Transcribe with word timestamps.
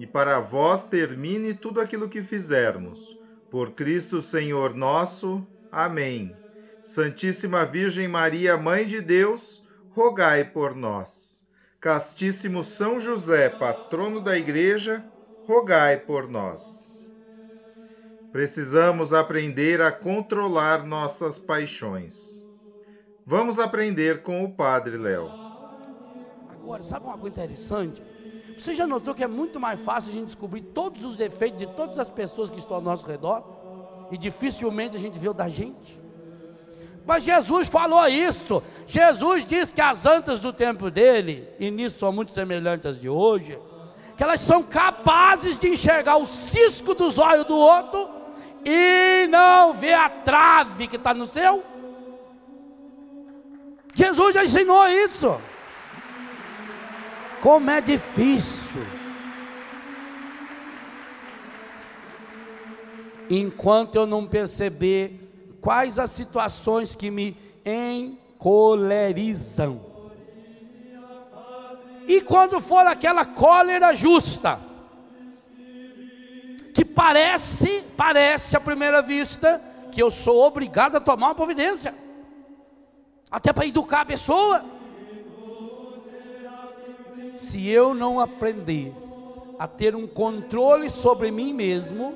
e 0.00 0.06
para 0.06 0.40
vós 0.40 0.86
termine 0.86 1.52
tudo 1.52 1.78
aquilo 1.78 2.08
que 2.08 2.22
fizermos. 2.22 3.18
Por 3.50 3.72
Cristo 3.72 4.22
Senhor 4.22 4.74
nosso. 4.74 5.46
Amém. 5.70 6.34
Santíssima 6.80 7.66
Virgem 7.66 8.08
Maria, 8.08 8.56
Mãe 8.56 8.86
de 8.86 9.02
Deus, 9.02 9.62
rogai 9.90 10.42
por 10.42 10.74
nós. 10.74 11.44
Castíssimo 11.78 12.64
São 12.64 12.98
José, 12.98 13.50
patrono 13.50 14.22
da 14.22 14.38
Igreja, 14.38 15.04
rogai 15.46 15.98
por 15.98 16.26
nós. 16.26 17.06
Precisamos 18.32 19.12
aprender 19.12 19.82
a 19.82 19.92
controlar 19.92 20.86
nossas 20.86 21.38
paixões. 21.38 22.42
Vamos 23.26 23.58
aprender 23.58 24.22
com 24.22 24.42
o 24.44 24.50
Padre 24.50 24.96
Léo. 24.96 25.28
Agora, 26.48 26.82
sabe 26.82 27.04
uma 27.04 27.18
coisa 27.18 27.42
interessante? 27.42 28.02
Você 28.60 28.74
já 28.74 28.86
notou 28.86 29.14
que 29.14 29.24
é 29.24 29.26
muito 29.26 29.58
mais 29.58 29.80
fácil 29.80 30.10
a 30.10 30.14
gente 30.14 30.26
descobrir 30.26 30.60
todos 30.60 31.02
os 31.02 31.16
defeitos 31.16 31.58
de 31.58 31.66
todas 31.66 31.98
as 31.98 32.10
pessoas 32.10 32.50
que 32.50 32.58
estão 32.58 32.76
ao 32.76 32.82
nosso 32.82 33.06
redor? 33.06 33.42
E 34.10 34.18
dificilmente 34.18 34.94
a 34.94 35.00
gente 35.00 35.18
vê 35.18 35.30
o 35.30 35.32
da 35.32 35.48
gente? 35.48 35.98
Mas 37.06 37.24
Jesus 37.24 37.68
falou 37.68 38.06
isso. 38.06 38.62
Jesus 38.86 39.46
disse 39.46 39.72
que 39.72 39.80
as 39.80 40.04
antas 40.04 40.40
do 40.40 40.52
tempo 40.52 40.90
dele, 40.90 41.48
e 41.58 41.70
nisso 41.70 42.00
são 42.00 42.12
muito 42.12 42.32
semelhantes 42.32 42.84
às 42.84 43.00
de 43.00 43.08
hoje, 43.08 43.58
que 44.14 44.22
elas 44.22 44.40
são 44.40 44.62
capazes 44.62 45.58
de 45.58 45.68
enxergar 45.68 46.18
o 46.18 46.26
cisco 46.26 46.94
dos 46.94 47.18
olhos 47.18 47.46
do 47.46 47.56
outro 47.56 48.10
e 48.62 49.26
não 49.28 49.72
ver 49.72 49.94
a 49.94 50.10
trave 50.10 50.86
que 50.86 50.96
está 50.96 51.14
no 51.14 51.24
seu. 51.24 51.64
Jesus 53.94 54.34
já 54.34 54.44
ensinou 54.44 54.86
isso. 54.86 55.40
Como 57.40 57.70
é 57.70 57.80
difícil. 57.80 58.82
Enquanto 63.30 63.96
eu 63.96 64.06
não 64.06 64.26
perceber 64.26 65.18
quais 65.60 65.98
as 65.98 66.10
situações 66.10 66.94
que 66.94 67.10
me 67.10 67.36
encolerizam. 67.64 69.80
E 72.06 72.20
quando 72.22 72.60
for 72.60 72.86
aquela 72.86 73.24
cólera 73.24 73.94
justa, 73.94 74.60
que 76.74 76.84
parece, 76.84 77.84
parece 77.96 78.54
à 78.56 78.60
primeira 78.60 79.00
vista, 79.00 79.62
que 79.92 80.02
eu 80.02 80.10
sou 80.10 80.44
obrigado 80.44 80.96
a 80.96 81.00
tomar 81.00 81.28
uma 81.28 81.34
providência, 81.34 81.94
até 83.30 83.52
para 83.52 83.66
educar 83.66 84.00
a 84.00 84.06
pessoa 84.06 84.64
se 87.34 87.68
eu 87.68 87.94
não 87.94 88.20
aprender 88.20 88.94
a 89.58 89.66
ter 89.66 89.94
um 89.94 90.06
controle 90.06 90.88
sobre 90.88 91.30
mim 91.30 91.52
mesmo, 91.52 92.14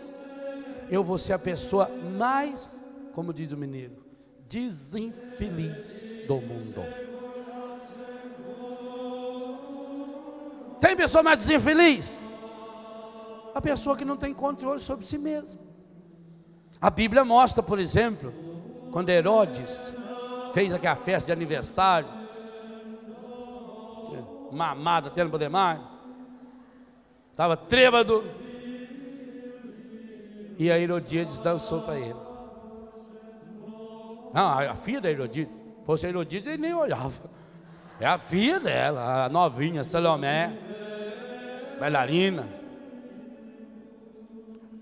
eu 0.90 1.02
vou 1.02 1.18
ser 1.18 1.34
a 1.34 1.38
pessoa 1.38 1.88
mais, 1.88 2.82
como 3.12 3.32
diz 3.32 3.52
o 3.52 3.56
mineiro, 3.56 4.04
desinfeliz 4.48 6.26
do 6.26 6.36
mundo. 6.36 6.82
Tem 10.80 10.96
pessoa 10.96 11.22
mais 11.22 11.38
desinfeliz? 11.38 12.10
A 13.54 13.60
pessoa 13.60 13.96
que 13.96 14.04
não 14.04 14.16
tem 14.16 14.34
controle 14.34 14.80
sobre 14.80 15.06
si 15.06 15.16
mesmo. 15.16 15.58
A 16.80 16.90
Bíblia 16.90 17.24
mostra, 17.24 17.62
por 17.62 17.78
exemplo, 17.78 18.32
quando 18.90 19.08
Herodes 19.08 19.94
fez 20.52 20.72
aquela 20.72 20.96
festa 20.96 21.26
de 21.26 21.32
aniversário, 21.32 22.08
mamado 24.54 25.08
até 25.08 25.22
não 25.22 25.30
poder 25.30 25.48
mais. 25.48 25.80
Estava 27.30 27.56
trêbado. 27.56 28.24
E 30.56 30.70
a 30.70 30.78
Herodíades 30.78 31.40
dançou 31.40 31.82
para 31.82 31.98
ele. 31.98 32.14
Não, 34.32 34.58
a 34.58 34.74
filha 34.74 35.00
da 35.00 35.10
Herodíades. 35.10 35.52
Fosse 35.84 36.06
a 36.06 36.08
Herodíades, 36.08 36.46
ele 36.46 36.62
nem 36.62 36.74
olhava. 36.74 37.12
É 38.00 38.06
a 38.06 38.18
filha 38.18 38.58
dela, 38.58 39.24
a 39.24 39.28
novinha, 39.28 39.84
Salomé, 39.84 40.52
bailarina. 41.78 42.48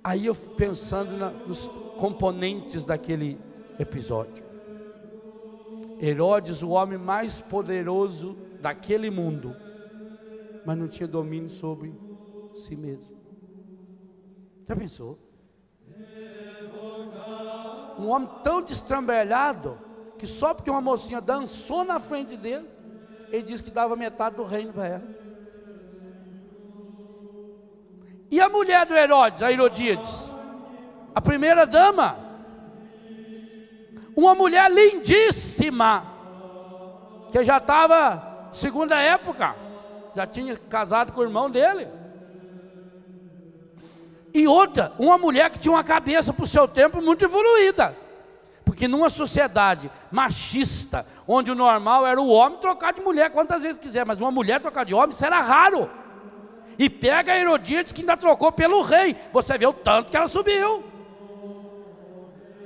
Aí 0.05 0.27
eu 0.27 0.35
pensando 0.35 1.17
na, 1.17 1.31
nos 1.31 1.69
componentes 1.97 2.85
daquele 2.85 3.39
episódio. 3.79 4.45
Herodes, 6.01 6.63
o 6.63 6.71
homem 6.71 6.99
mais 6.99 7.41
poderoso 7.41 8.37
daquele 8.63 9.11
mundo, 9.11 9.57
mas 10.65 10.79
não 10.79 10.87
tinha 10.87 11.09
domínio 11.09 11.51
sobre 11.51 11.93
si 12.55 12.77
mesmo. 12.77 13.15
Já 14.69 14.77
pensou? 14.77 15.19
Um 17.99 18.09
homem 18.09 18.31
tão 18.43 18.63
destrambelhado 18.63 19.79
que 20.17 20.27
só 20.27 20.55
porque 20.55 20.71
uma 20.71 20.81
mocinha 20.81 21.21
dançou 21.21 21.85
na 21.85 21.99
frente 21.99 22.37
dele, 22.37 22.69
ele 23.31 23.43
disse 23.43 23.65
que 23.65 23.71
dava 23.71 23.97
metade 23.97 24.37
do 24.37 24.45
reino 24.45 24.73
para 24.73 24.87
ela. 24.87 25.23
E 28.31 28.41
a 28.41 28.49
mulher 28.49 28.87
do 28.87 28.95
Herodes, 28.95 29.43
a 29.43 29.51
Herodíades, 29.51 30.25
a 31.15 31.21
primeira 31.21 31.67
dama, 31.67 32.17
uma 34.17 34.35
mulher 34.35 34.71
lindíssima, 34.71 36.07
que 37.31 37.43
já 37.43 37.59
estava 37.59 38.32
segunda 38.53 38.97
época, 38.99 39.55
já 40.15 40.27
tinha 40.27 40.57
casado 40.57 41.13
com 41.13 41.21
o 41.21 41.25
irmão 41.25 41.51
dele. 41.51 41.89
E 44.35 44.47
outra, 44.47 44.93
uma 44.99 45.19
mulher 45.19 45.51
que 45.51 45.59
tinha 45.59 45.73
uma 45.73 45.85
cabeça 45.85 46.33
para 46.33 46.45
o 46.45 46.49
seu 46.49 46.67
tempo 46.67 47.03
muito 47.03 47.25
evoluída. 47.25 47.97
Porque 48.65 48.89
numa 48.89 49.11
sociedade 49.11 49.91
machista, 50.11 51.05
onde 51.27 51.51
o 51.51 51.55
normal 51.55 52.07
era 52.07 52.21
o 52.21 52.29
homem 52.29 52.59
trocar 52.59 52.93
de 52.93 53.01
mulher 53.01 53.31
quantas 53.31 53.63
vezes 53.63 53.79
quiser, 53.79 54.07
mas 54.07 54.21
uma 54.21 54.31
mulher 54.31 54.61
trocar 54.61 54.85
de 54.85 54.95
homem, 54.95 55.11
isso 55.11 55.25
era 55.25 55.41
raro. 55.41 55.91
E 56.79 56.89
pega 56.89 57.37
Herodíades 57.37 57.93
que 57.93 58.01
ainda 58.01 58.17
trocou 58.17 58.51
pelo 58.51 58.81
rei. 58.81 59.15
Você 59.33 59.59
vê 59.59 59.67
o 59.67 59.73
tanto 59.73 60.11
que 60.11 60.17
ela 60.17 60.27
subiu. 60.27 60.92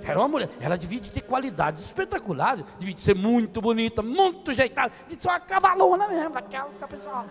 Era 0.07 0.21
uma 0.21 0.29
mulher, 0.29 0.49
ela 0.61 0.79
devia 0.79 1.01
ter 1.01 1.21
qualidades 1.21 1.83
espetaculares, 1.83 2.65
devia 2.79 2.97
ser 2.97 3.17
muito 3.17 3.61
bonita, 3.61 4.03
muito 4.03 4.53
jeitada, 4.53 4.93
devia 5.09 5.19
ser 5.19 5.29
uma 5.29 5.41
cavalona 5.41 6.07
mesmo, 6.07 6.31
daquela 6.31 6.71
pessoal. 6.89 7.27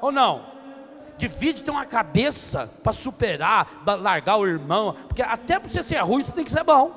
Ou 0.00 0.10
não? 0.10 0.46
Devia 1.18 1.52
ter 1.52 1.70
uma 1.70 1.84
cabeça 1.84 2.66
para 2.82 2.92
superar, 2.92 3.82
para 3.84 3.94
largar 3.94 4.36
o 4.38 4.46
irmão, 4.46 4.94
porque 5.06 5.20
até 5.20 5.58
para 5.58 5.68
você 5.68 5.82
ser 5.82 5.98
ruim, 5.98 6.22
você 6.22 6.32
tem 6.32 6.44
que 6.44 6.50
ser 6.50 6.64
bom. 6.64 6.92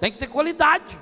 Tem 0.00 0.10
que 0.10 0.18
ter 0.18 0.26
qualidade. 0.26 0.98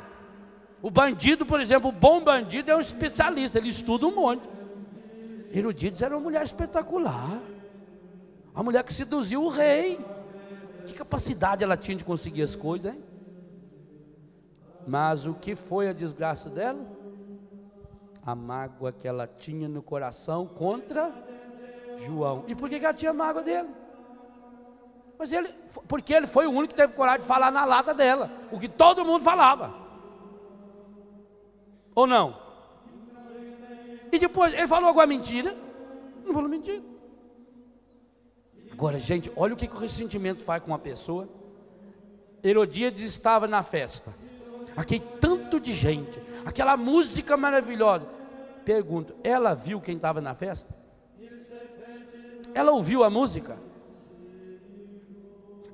O 0.82 0.91
bandido, 0.91 1.46
por 1.46 1.62
exemplo, 1.62 1.88
o 1.88 1.93
bom 1.93 2.20
bandido 2.23 2.70
é 2.70 2.76
um 2.76 2.81
especialista, 2.81 3.56
ele 3.56 3.70
estuda 3.70 4.06
um 4.06 4.14
monte. 4.14 4.46
Herodíades 5.50 6.03
era 6.03 6.14
uma 6.14 6.23
mulher 6.23 6.43
espetacular. 6.43 7.41
A 8.55 8.62
mulher 8.62 8.85
que 8.85 8.93
seduziu 8.93 9.43
o 9.43 9.49
rei. 9.49 9.99
Que 10.91 10.99
capacidade 10.99 11.63
ela 11.63 11.77
tinha 11.77 11.97
de 11.97 12.05
conseguir 12.05 12.43
as 12.43 12.57
coisas, 12.57 12.93
hein? 12.93 13.01
Mas 14.87 15.25
o 15.25 15.35
que 15.35 15.55
foi 15.55 15.89
a 15.89 15.93
desgraça 15.93 16.51
dela? 16.51 16.85
A 18.27 18.35
mágoa 18.35 18.91
que 18.91 19.07
ela 19.07 19.25
tinha 19.25 19.69
no 19.69 19.83
coração 19.83 20.47
contra 20.47 21.15
João. 21.99 22.45
E 22.49 22.57
por 22.57 22.69
que, 22.69 22.75
ela 22.75 22.93
tinha 22.93 23.13
mágoa 23.13 23.43
dele? 23.43 23.69
Mas 25.17 25.33
ele, 25.33 25.49
porque 25.87 26.13
ele 26.13 26.27
foi 26.27 26.47
o 26.47 26.51
único 26.51 26.69
que 26.69 26.75
teve 26.75 26.93
coragem 26.93 27.21
de 27.21 27.27
falar 27.27 27.53
na 27.53 27.65
lata 27.65 27.95
dela, 27.95 28.29
o 28.51 28.59
que 28.59 28.69
todo 28.69 29.05
mundo 29.05 29.23
falava. 29.23 29.73
Ou 31.95 32.07
não? 32.07 32.37
E 34.11 34.19
depois, 34.19 34.53
ele 34.53 34.67
falou 34.67 34.89
alguma 34.89 35.07
mentira? 35.07 35.57
Não 36.25 36.35
falou 36.35 36.49
mentira. 36.49 36.83
Agora, 38.81 38.99
gente, 38.99 39.31
olha 39.37 39.53
o 39.53 39.56
que, 39.59 39.67
que 39.67 39.77
o 39.77 39.79
ressentimento 39.79 40.43
faz 40.43 40.62
com 40.62 40.71
uma 40.71 40.79
pessoa. 40.79 41.29
Herodíades 42.43 43.03
estava 43.03 43.47
na 43.47 43.62
festa. 43.62 44.11
Aquele 44.75 45.05
tanto 45.21 45.61
de 45.61 45.75
gente, 45.75 46.19
aquela 46.47 46.79
música 46.79 47.37
maravilhosa. 47.37 48.06
Pergunto, 48.65 49.15
ela 49.23 49.53
viu 49.53 49.82
quem 49.82 49.97
estava 49.97 50.23
na 50.23 50.32
festa? 50.32 50.75
Ela 52.55 52.71
ouviu 52.73 53.05
a 53.05 53.11
música? 53.11 53.59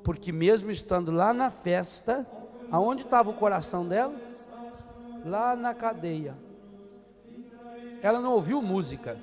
Porque 0.03 0.33
mesmo 0.33 0.73
estando 0.73 1.13
lá 1.13 1.33
na 1.33 1.49
festa, 1.49 2.27
aonde 2.73 3.03
estava 3.03 3.31
o 3.31 3.35
coração 3.35 3.87
dela? 3.87 4.17
Lá 5.25 5.55
na 5.55 5.73
cadeia. 5.73 6.37
Ela 8.03 8.19
não 8.19 8.33
ouviu 8.33 8.61
música. 8.61 9.17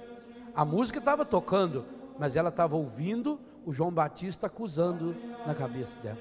A 0.56 0.64
música 0.64 1.00
estava 1.00 1.26
tocando, 1.26 1.84
mas 2.18 2.38
ela 2.38 2.48
estava 2.48 2.78
ouvindo 2.78 3.38
o 3.66 3.74
João 3.74 3.92
Batista 3.92 4.48
acusando 4.48 5.16
na 5.46 5.54
cabeça 5.54 6.00
dela. 6.00 6.18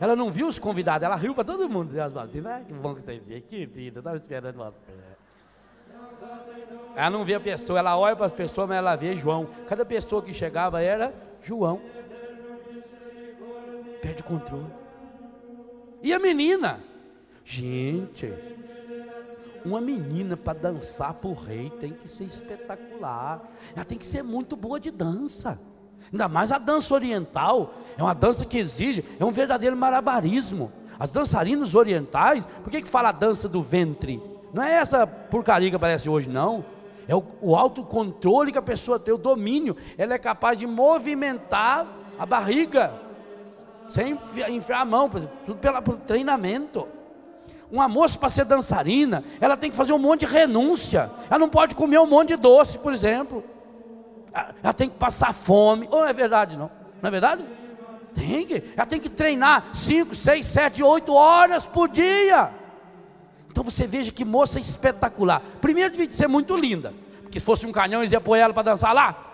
Ela 0.00 0.16
não 0.16 0.30
viu 0.30 0.48
os 0.48 0.58
convidados, 0.58 1.04
ela 1.04 1.16
riu 1.16 1.34
para 1.34 1.44
todo 1.44 1.68
mundo. 1.68 1.92
Deus, 1.92 2.16
ah, 2.16 2.26
que 2.66 2.72
bom 2.72 2.94
que 2.94 3.02
você 3.02 3.18
veio, 3.18 3.42
que 3.42 3.66
vida, 3.66 4.00
estava 4.00 4.16
esperando 4.16 4.56
você. 4.56 4.86
Ela 6.96 7.10
não 7.10 7.24
vê 7.24 7.34
a 7.34 7.40
pessoa, 7.40 7.78
ela 7.78 7.98
olha 7.98 8.16
para 8.16 8.26
as 8.26 8.32
pessoas, 8.32 8.68
mas 8.68 8.78
ela 8.78 8.96
vê 8.96 9.14
João. 9.14 9.46
Cada 9.68 9.84
pessoa 9.84 10.22
que 10.22 10.32
chegava 10.32 10.82
era 10.82 11.14
João. 11.42 11.80
Perde 14.00 14.22
controle. 14.22 14.66
E 16.02 16.14
a 16.14 16.18
menina? 16.18 16.80
Gente, 17.44 18.32
uma 19.64 19.80
menina 19.80 20.36
para 20.36 20.58
dançar 20.58 21.12
para 21.14 21.28
o 21.28 21.34
rei 21.34 21.70
tem 21.78 21.92
que 21.92 22.08
ser 22.08 22.24
espetacular. 22.24 23.42
Ela 23.74 23.84
tem 23.84 23.98
que 23.98 24.06
ser 24.06 24.22
muito 24.22 24.56
boa 24.56 24.80
de 24.80 24.90
dança. 24.90 25.60
Ainda 26.12 26.28
mais 26.28 26.50
a 26.50 26.58
dança 26.58 26.92
oriental, 26.94 27.74
é 27.96 28.02
uma 28.02 28.14
dança 28.14 28.44
que 28.44 28.58
exige, 28.58 29.04
é 29.18 29.24
um 29.24 29.30
verdadeiro 29.30 29.76
marabarismo. 29.76 30.72
As 30.98 31.10
dançarinas 31.10 31.74
orientais, 31.74 32.46
por 32.62 32.70
que, 32.70 32.82
que 32.82 32.88
fala 32.88 33.08
a 33.10 33.12
dança 33.12 33.48
do 33.48 33.62
ventre? 33.62 34.22
Não 34.52 34.62
é 34.62 34.74
essa 34.74 35.06
porcaria 35.06 35.70
que 35.70 35.76
aparece 35.76 36.08
hoje, 36.08 36.28
não. 36.28 36.64
É 37.06 37.14
o, 37.14 37.22
o 37.40 37.56
autocontrole 37.56 38.52
que 38.52 38.58
a 38.58 38.62
pessoa 38.62 38.98
tem, 38.98 39.14
o 39.14 39.18
domínio. 39.18 39.76
Ela 39.96 40.14
é 40.14 40.18
capaz 40.18 40.58
de 40.58 40.66
movimentar 40.66 41.86
a 42.18 42.26
barriga, 42.26 42.92
sem 43.88 44.18
enfiar 44.48 44.82
a 44.82 44.84
mão, 44.84 45.08
tudo 45.44 45.58
pela, 45.58 45.80
pelo 45.80 45.96
treinamento. 45.98 46.86
Uma 47.70 47.88
moça 47.88 48.18
para 48.18 48.28
ser 48.28 48.44
dançarina, 48.44 49.24
ela 49.40 49.56
tem 49.56 49.70
que 49.70 49.76
fazer 49.76 49.92
um 49.92 49.98
monte 49.98 50.26
de 50.26 50.26
renúncia. 50.26 51.10
Ela 51.30 51.38
não 51.38 51.48
pode 51.48 51.74
comer 51.74 51.98
um 51.98 52.06
monte 52.06 52.28
de 52.28 52.36
doce, 52.36 52.78
por 52.78 52.92
exemplo. 52.92 53.44
Ela 54.32 54.72
tem 54.72 54.88
que 54.88 54.96
passar 54.96 55.32
fome. 55.32 55.88
Ou 55.90 56.06
é 56.06 56.12
verdade, 56.12 56.56
não? 56.56 56.70
Não 57.00 57.08
é 57.08 57.10
verdade? 57.10 57.44
Tem 58.14 58.46
que. 58.46 58.62
Ela 58.76 58.86
tem 58.86 59.00
que 59.00 59.08
treinar 59.08 59.74
5, 59.74 60.14
6, 60.14 60.46
7, 60.46 60.82
8 60.82 61.12
horas 61.12 61.66
por 61.66 61.88
dia. 61.88 62.50
Então 63.50 63.64
você 63.64 63.86
veja 63.86 64.12
que 64.12 64.24
moça 64.24 64.60
espetacular. 64.60 65.42
Primeiro 65.60 65.90
devia 65.90 66.10
ser 66.10 66.28
muito 66.28 66.56
linda. 66.56 66.94
Porque 67.22 67.38
se 67.38 67.46
fosse 67.46 67.66
um 67.66 67.72
canhão, 67.72 68.00
eles 68.00 68.12
iam 68.12 68.22
pôr 68.22 68.36
ela 68.36 68.52
para 68.52 68.62
dançar 68.62 68.94
lá. 68.94 69.26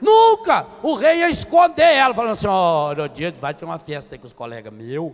Nunca! 0.00 0.66
O 0.82 0.94
rei 0.94 1.20
ia 1.20 1.28
esconder 1.28 1.94
ela, 1.94 2.14
falando 2.14 2.32
assim: 2.32 2.46
Ó, 2.46 2.92
oh, 2.92 3.08
dia 3.08 3.32
vai 3.32 3.54
ter 3.54 3.64
uma 3.64 3.78
festa 3.78 4.14
aí 4.14 4.18
com 4.18 4.26
os 4.26 4.32
colegas 4.32 4.72
meus. 4.72 5.12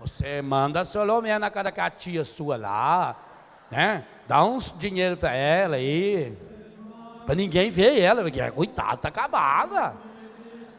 Você 0.00 0.40
manda 0.40 0.82
seu 0.84 1.04
nome 1.04 1.36
na 1.38 1.50
cara 1.50 1.70
da 1.70 1.90
tia 1.90 2.24
sua 2.24 2.56
lá, 2.56 3.16
né? 3.70 4.04
Dá 4.26 4.42
uns 4.42 4.74
dinheiro 4.78 5.16
para 5.16 5.34
ela 5.34 5.76
aí. 5.76 6.36
Para 7.30 7.36
ninguém 7.36 7.70
ver 7.70 7.96
ela, 8.00 8.24
porque 8.24 8.50
coitada, 8.50 8.94
está 8.94 9.06
acabada. 9.06 9.94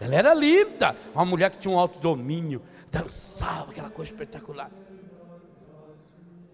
Ela 0.01 0.15
era 0.15 0.33
linda, 0.33 0.93
uma 1.15 1.23
mulher 1.23 1.49
que 1.49 1.57
tinha 1.57 1.73
um 1.73 1.79
alto 1.79 1.97
domínio, 1.97 2.61
dançava, 2.91 3.71
aquela 3.71 3.89
coisa 3.89 4.11
espetacular. 4.11 4.69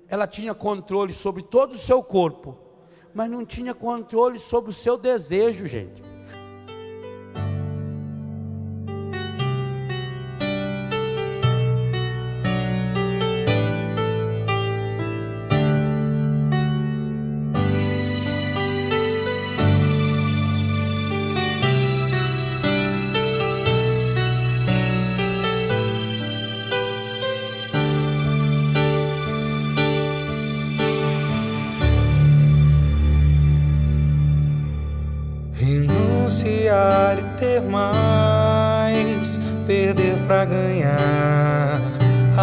Ela 0.07 0.27
tinha 0.27 0.53
controle 0.53 1.11
sobre 1.11 1.41
todo 1.41 1.71
o 1.71 1.77
seu 1.79 2.03
corpo, 2.03 2.55
mas 3.11 3.27
não 3.27 3.43
tinha 3.43 3.73
controle 3.73 4.37
sobre 4.37 4.69
o 4.69 4.73
seu 4.73 4.99
desejo, 4.99 5.65
gente. 5.65 6.03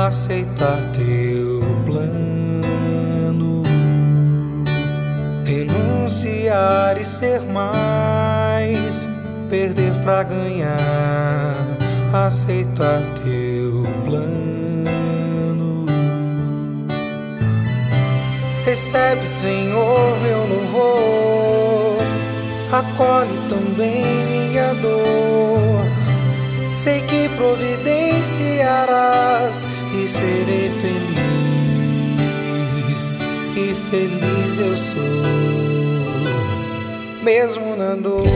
Aceitar 0.06 0.78
teu 0.92 1.60
plano, 1.84 3.62
renunciar 5.44 6.96
e 7.00 7.04
ser 7.04 7.40
mais, 7.42 9.08
perder 9.50 9.92
para 10.04 10.22
ganhar, 10.22 11.76
aceitar 12.26 13.00
teu 13.24 13.82
plano. 14.04 15.86
Recebe, 18.64 19.26
Senhor, 19.26 20.18
meu 20.20 20.46
louvor, 20.46 21.53
acolhe 22.78 23.38
também 23.48 24.04
minha 24.26 24.74
dor. 24.74 25.84
Sei 26.76 27.00
que 27.02 27.28
providenciarás 27.30 29.66
e 29.94 30.08
serei 30.08 30.70
feliz, 30.81 31.14
e 33.56 33.72
feliz 33.90 34.58
eu 34.58 34.76
sou, 34.76 35.00
mesmo 37.22 37.76
na 37.76 37.94
dor. 37.94 38.26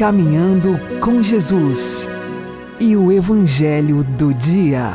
Caminhando 0.00 0.78
com 0.98 1.22
Jesus 1.22 2.08
e 2.80 2.96
o 2.96 3.12
Evangelho 3.12 4.02
do 4.02 4.32
Dia. 4.32 4.94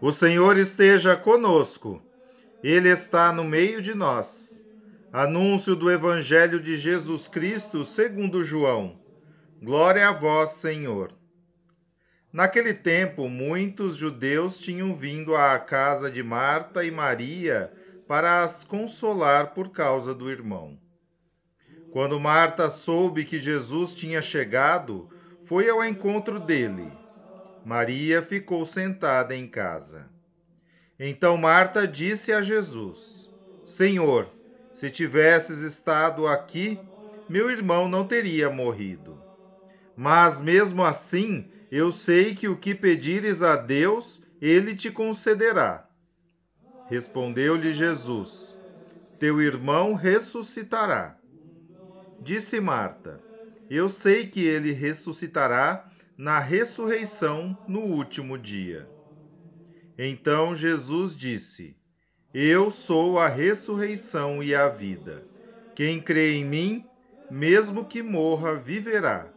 O 0.00 0.10
Senhor 0.10 0.56
esteja 0.56 1.14
conosco, 1.14 2.02
Ele 2.64 2.88
está 2.88 3.30
no 3.30 3.44
meio 3.44 3.82
de 3.82 3.92
nós. 3.94 4.64
Anúncio 5.12 5.76
do 5.76 5.90
Evangelho 5.90 6.60
de 6.60 6.78
Jesus 6.78 7.28
Cristo 7.28 7.84
segundo 7.84 8.42
João. 8.42 8.98
Glória 9.62 10.08
a 10.08 10.12
vós, 10.12 10.52
Senhor. 10.52 11.12
Naquele 12.32 12.72
tempo, 12.72 13.28
muitos 13.28 13.96
judeus 13.96 14.56
tinham 14.56 14.94
vindo 14.94 15.36
à 15.36 15.58
casa 15.58 16.10
de 16.10 16.22
Marta 16.22 16.82
e 16.82 16.90
Maria 16.90 17.70
para 18.08 18.42
as 18.42 18.64
consolar 18.64 19.52
por 19.52 19.68
causa 19.68 20.14
do 20.14 20.30
irmão. 20.30 20.78
Quando 21.90 22.20
Marta 22.20 22.70
soube 22.70 23.24
que 23.24 23.40
Jesus 23.40 23.94
tinha 23.94 24.22
chegado, 24.22 25.08
foi 25.42 25.68
ao 25.68 25.84
encontro 25.84 26.38
dele. 26.38 26.96
Maria 27.64 28.22
ficou 28.22 28.64
sentada 28.64 29.34
em 29.34 29.48
casa. 29.48 30.08
Então 30.98 31.36
Marta 31.36 31.88
disse 31.88 32.32
a 32.32 32.42
Jesus: 32.42 33.28
Senhor, 33.64 34.30
se 34.72 34.88
tivesses 34.88 35.58
estado 35.58 36.28
aqui, 36.28 36.78
meu 37.28 37.50
irmão 37.50 37.88
não 37.88 38.06
teria 38.06 38.48
morrido. 38.48 39.18
Mas 39.96 40.38
mesmo 40.38 40.84
assim, 40.84 41.50
eu 41.70 41.90
sei 41.90 42.34
que 42.34 42.48
o 42.48 42.56
que 42.56 42.74
pedires 42.74 43.42
a 43.42 43.56
Deus, 43.56 44.22
ele 44.40 44.76
te 44.76 44.90
concederá. 44.92 45.88
Respondeu-lhe 46.86 47.74
Jesus: 47.74 48.56
Teu 49.18 49.42
irmão 49.42 49.94
ressuscitará. 49.94 51.19
Disse 52.20 52.60
Marta: 52.60 53.24
Eu 53.68 53.88
sei 53.88 54.26
que 54.26 54.44
ele 54.44 54.72
ressuscitará 54.72 55.90
na 56.18 56.38
ressurreição 56.38 57.58
no 57.66 57.80
último 57.80 58.36
dia. 58.36 58.92
Então 59.96 60.54
Jesus 60.54 61.16
disse: 61.16 61.78
Eu 62.34 62.70
sou 62.70 63.18
a 63.18 63.26
ressurreição 63.26 64.42
e 64.42 64.54
a 64.54 64.68
vida. 64.68 65.26
Quem 65.74 65.98
crê 65.98 66.34
em 66.34 66.44
mim, 66.44 66.90
mesmo 67.28 67.86
que 67.86 68.02
morra, 68.02 68.54
viverá. 68.54 69.32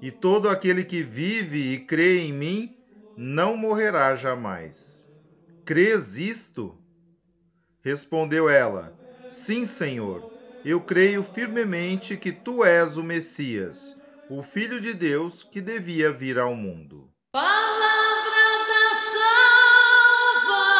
E 0.00 0.12
todo 0.12 0.48
aquele 0.48 0.84
que 0.84 1.02
vive 1.02 1.72
e 1.72 1.84
crê 1.86 2.20
em 2.20 2.32
mim, 2.32 2.78
não 3.16 3.56
morrerá 3.56 4.14
jamais. 4.14 5.08
Crês 5.64 6.16
isto? 6.16 6.80
Respondeu 7.80 8.48
ela: 8.48 8.96
Sim, 9.26 9.64
Senhor. 9.64 10.35
Eu 10.68 10.80
creio 10.80 11.22
firmemente 11.22 12.16
que 12.16 12.32
tu 12.32 12.64
és 12.64 12.96
o 12.96 13.04
Messias, 13.04 13.96
o 14.28 14.42
Filho 14.42 14.80
de 14.80 14.92
Deus 14.92 15.44
que 15.44 15.60
devia 15.60 16.10
vir 16.10 16.40
ao 16.40 16.56
mundo. 16.56 17.08
Palavra 17.32 18.64
da 18.66 18.92
salvação. 20.42 20.72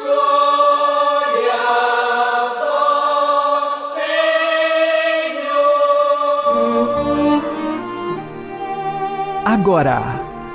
Glória 0.00 1.54
a 1.54 2.50
vós, 3.62 3.78
Senhor. 5.36 5.62
Agora 9.44 10.00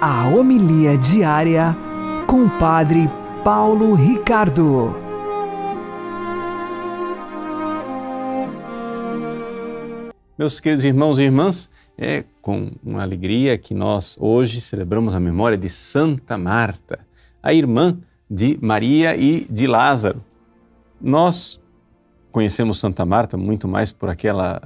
a 0.02 0.28
homilia 0.28 0.98
diária 0.98 1.74
com 2.28 2.44
o 2.44 2.50
Padre 2.60 3.10
Paulo 3.46 3.94
Ricardo. 3.94 5.07
Meus 10.38 10.60
queridos 10.60 10.86
irmãos 10.86 11.18
e 11.18 11.24
irmãs, 11.24 11.68
é 11.98 12.24
com 12.44 12.70
uma 12.84 13.02
alegria 13.02 13.58
que 13.58 13.74
nós 13.74 14.16
hoje 14.20 14.62
celebramos 14.62 15.16
a 15.16 15.20
memória 15.20 15.58
de 15.58 15.68
Santa 15.68 16.38
Marta, 16.38 17.00
a 17.42 17.52
irmã 17.52 17.98
de 18.30 18.56
Maria 18.62 19.18
e 19.18 19.48
de 19.50 19.66
Lázaro. 19.66 20.24
Nós 21.02 21.60
conhecemos 22.32 22.78
Santa 22.78 23.04
Marta 23.04 23.36
muito 23.36 23.68
mais 23.68 23.92
por 23.92 24.10
aquela 24.10 24.62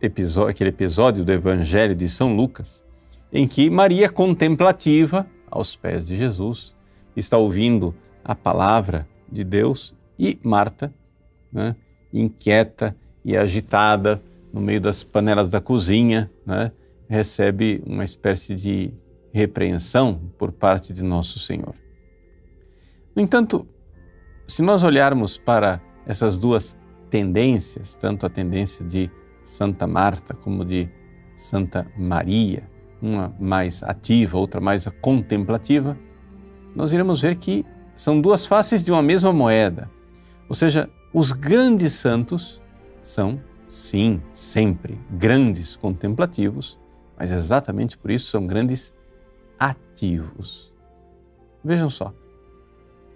episódio, 0.00 0.50
aquele 0.50 0.70
episódio 0.70 1.24
do 1.24 1.32
Evangelho 1.32 1.96
de 1.96 2.08
São 2.08 2.36
Lucas, 2.36 2.80
em 3.32 3.48
que 3.48 3.68
Maria, 3.68 4.08
contemplativa, 4.08 5.26
aos 5.50 5.74
pés 5.74 6.06
de 6.06 6.16
Jesus, 6.16 6.76
está 7.16 7.36
ouvindo 7.36 7.92
a 8.24 8.36
palavra 8.36 9.08
de 9.28 9.42
Deus 9.42 9.96
e 10.16 10.38
Marta, 10.44 10.94
né, 11.52 11.74
inquieta 12.12 12.94
e 13.24 13.36
agitada 13.36 14.22
no 14.52 14.60
meio 14.60 14.80
das 14.80 15.02
panelas 15.02 15.48
da 15.48 15.60
cozinha, 15.60 16.30
né, 16.44 16.72
recebe 17.08 17.82
uma 17.86 18.04
espécie 18.04 18.54
de 18.54 18.92
repreensão 19.32 20.20
por 20.38 20.52
parte 20.52 20.92
de 20.92 21.02
Nosso 21.02 21.38
Senhor. 21.38 21.74
No 23.14 23.22
entanto, 23.22 23.66
se 24.46 24.62
nós 24.62 24.82
olharmos 24.82 25.38
para 25.38 25.80
essas 26.06 26.36
duas 26.36 26.76
tendências, 27.10 27.96
tanto 27.96 28.26
a 28.26 28.30
tendência 28.30 28.84
de 28.84 29.10
Santa 29.44 29.86
Marta 29.86 30.34
como 30.34 30.64
de 30.64 30.88
Santa 31.36 31.86
Maria, 31.96 32.68
uma 33.00 33.34
mais 33.40 33.82
ativa, 33.82 34.38
outra 34.38 34.60
mais 34.60 34.86
contemplativa, 35.00 35.98
nós 36.74 36.92
iremos 36.92 37.20
ver 37.20 37.36
que 37.36 37.64
são 37.96 38.20
duas 38.20 38.46
faces 38.46 38.84
de 38.84 38.92
uma 38.92 39.02
mesma 39.02 39.32
moeda. 39.32 39.90
Ou 40.48 40.54
seja, 40.54 40.88
os 41.12 41.32
grandes 41.32 41.92
santos 41.92 42.62
são, 43.02 43.40
sim, 43.72 44.20
sempre 44.34 45.00
grandes 45.10 45.76
contemplativos, 45.76 46.78
mas 47.16 47.32
exatamente 47.32 47.96
por 47.96 48.10
isso 48.10 48.26
são 48.30 48.46
grandes 48.46 48.92
ativos. 49.58 50.70
Vejam 51.64 51.88
só, 51.88 52.12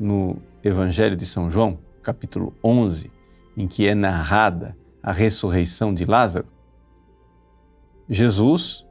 no 0.00 0.38
Evangelho 0.64 1.14
de 1.14 1.26
São 1.26 1.50
João, 1.50 1.78
capítulo 2.02 2.54
11, 2.64 3.12
em 3.54 3.68
que 3.68 3.86
é 3.86 3.94
narrada 3.94 4.74
a 5.02 5.12
ressurreição 5.12 5.92
de 5.92 6.06
Lázaro, 6.06 6.46
Jesus 8.08 8.86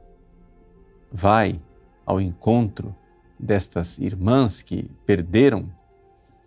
vai 1.10 1.60
ao 2.04 2.20
encontro 2.20 2.94
destas 3.36 3.98
irmãs 3.98 4.62
que 4.62 4.88
perderam 5.04 5.68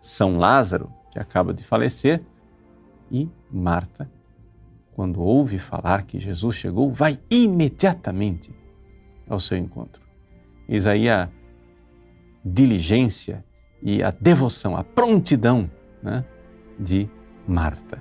São 0.00 0.38
Lázaro, 0.38 0.90
que 1.12 1.18
acaba 1.18 1.52
de 1.52 1.62
falecer, 1.62 2.22
e 3.10 3.28
Marta, 3.50 4.10
quando 5.00 5.22
ouve 5.22 5.58
falar 5.58 6.02
que 6.02 6.20
Jesus 6.20 6.56
chegou, 6.56 6.92
vai 6.92 7.18
imediatamente 7.30 8.54
ao 9.26 9.40
seu 9.40 9.56
encontro. 9.56 10.02
Eis 10.68 10.86
aí 10.86 11.08
a 11.08 11.30
diligência 12.44 13.42
e 13.82 14.02
a 14.02 14.10
devoção, 14.10 14.76
a 14.76 14.84
prontidão 14.84 15.70
né, 16.02 16.22
de 16.78 17.08
Marta. 17.48 17.98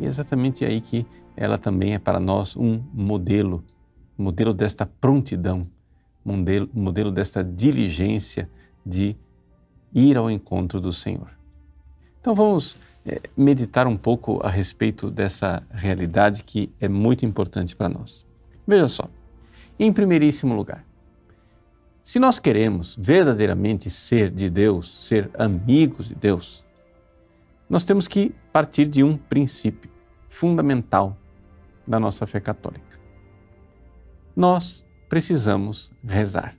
E 0.00 0.06
é 0.06 0.08
exatamente 0.08 0.64
aí 0.64 0.80
que 0.80 1.04
ela 1.36 1.58
também 1.58 1.92
é 1.92 1.98
para 1.98 2.18
nós 2.18 2.56
um 2.56 2.82
modelo, 2.94 3.62
modelo 4.16 4.54
desta 4.54 4.86
prontidão 4.86 5.66
modelo, 6.24 6.70
modelo 6.72 7.12
desta 7.12 7.44
diligência 7.44 8.48
de 8.86 9.14
ir 9.92 10.16
ao 10.16 10.30
encontro 10.30 10.80
do 10.80 10.94
Senhor. 10.94 11.28
Então 12.22 12.34
vamos 12.34 12.74
meditar 13.36 13.86
um 13.86 13.96
pouco 13.96 14.40
a 14.44 14.48
respeito 14.48 15.10
dessa 15.10 15.62
realidade 15.70 16.44
que 16.44 16.72
é 16.80 16.88
muito 16.88 17.26
importante 17.26 17.74
para 17.74 17.88
nós. 17.88 18.24
Veja 18.66 18.86
só, 18.86 19.08
em 19.78 19.92
primeiríssimo 19.92 20.54
lugar, 20.54 20.84
se 22.04 22.18
nós 22.18 22.38
queremos 22.38 22.96
verdadeiramente 22.98 23.88
ser 23.88 24.30
de 24.30 24.50
Deus, 24.50 25.06
ser 25.06 25.30
amigos 25.34 26.08
de 26.08 26.14
Deus, 26.14 26.64
nós 27.68 27.84
temos 27.84 28.06
que 28.06 28.34
partir 28.52 28.86
de 28.86 29.02
um 29.02 29.16
princípio 29.16 29.90
fundamental 30.28 31.16
da 31.86 31.98
nossa 31.98 32.26
fé 32.26 32.40
católica. 32.40 33.00
Nós 34.34 34.84
precisamos 35.08 35.92
rezar. 36.04 36.56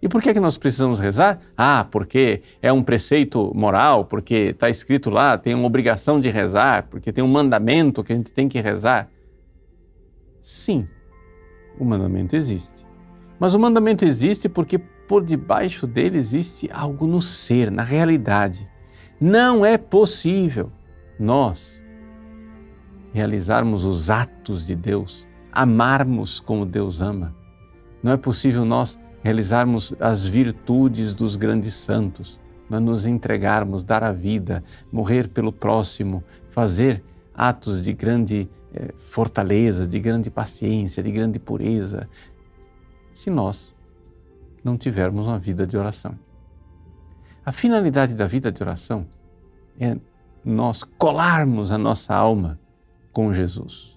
E 0.00 0.08
por 0.08 0.22
que, 0.22 0.34
que 0.34 0.40
nós 0.40 0.58
precisamos 0.58 0.98
rezar? 0.98 1.40
Ah, 1.56 1.86
porque 1.90 2.42
é 2.60 2.72
um 2.72 2.82
preceito 2.82 3.50
moral, 3.54 4.04
porque 4.04 4.50
está 4.50 4.68
escrito 4.68 5.10
lá, 5.10 5.38
tem 5.38 5.54
uma 5.54 5.66
obrigação 5.66 6.20
de 6.20 6.28
rezar, 6.28 6.86
porque 6.90 7.12
tem 7.12 7.24
um 7.24 7.28
mandamento 7.28 8.04
que 8.04 8.12
a 8.12 8.16
gente 8.16 8.32
tem 8.32 8.48
que 8.48 8.60
rezar. 8.60 9.08
Sim, 10.40 10.86
o 11.78 11.84
mandamento 11.84 12.36
existe. 12.36 12.86
Mas 13.38 13.54
o 13.54 13.58
mandamento 13.58 14.04
existe 14.04 14.48
porque 14.48 14.78
por 14.78 15.24
debaixo 15.24 15.86
dele 15.86 16.18
existe 16.18 16.68
algo 16.72 17.06
no 17.06 17.20
ser, 17.22 17.70
na 17.70 17.82
realidade. 17.82 18.68
Não 19.20 19.64
é 19.64 19.78
possível 19.78 20.70
nós 21.18 21.82
realizarmos 23.12 23.84
os 23.84 24.10
atos 24.10 24.66
de 24.66 24.74
Deus 24.74 25.26
amarmos 25.50 26.38
como 26.38 26.66
Deus 26.66 27.00
ama. 27.00 27.34
Não 28.02 28.12
é 28.12 28.16
possível 28.18 28.62
nós 28.64 28.98
realizarmos 29.26 29.92
as 29.98 30.24
virtudes 30.24 31.12
dos 31.12 31.34
grandes 31.34 31.74
santos. 31.74 32.40
nós 32.70 32.80
nos 32.80 33.06
entregarmos, 33.06 33.82
dar 33.82 34.04
a 34.04 34.12
vida, 34.12 34.62
morrer 34.90 35.28
pelo 35.28 35.52
próximo, 35.52 36.22
fazer 36.48 37.02
atos 37.34 37.82
de 37.82 37.92
grande 37.92 38.48
eh, 38.72 38.92
fortaleza, 38.96 39.86
de 39.86 39.98
grande 39.98 40.30
paciência, 40.30 41.02
de 41.02 41.10
grande 41.10 41.38
pureza, 41.38 42.08
se 43.12 43.28
nós 43.28 43.74
não 44.62 44.76
tivermos 44.76 45.26
uma 45.26 45.38
vida 45.38 45.66
de 45.66 45.76
oração. 45.76 46.16
A 47.44 47.50
finalidade 47.50 48.14
da 48.14 48.26
vida 48.26 48.50
de 48.50 48.62
oração 48.62 49.06
é 49.78 49.96
nós 50.44 50.84
colarmos 50.84 51.72
a 51.72 51.78
nossa 51.78 52.14
alma 52.14 52.58
com 53.12 53.32
Jesus. 53.32 53.96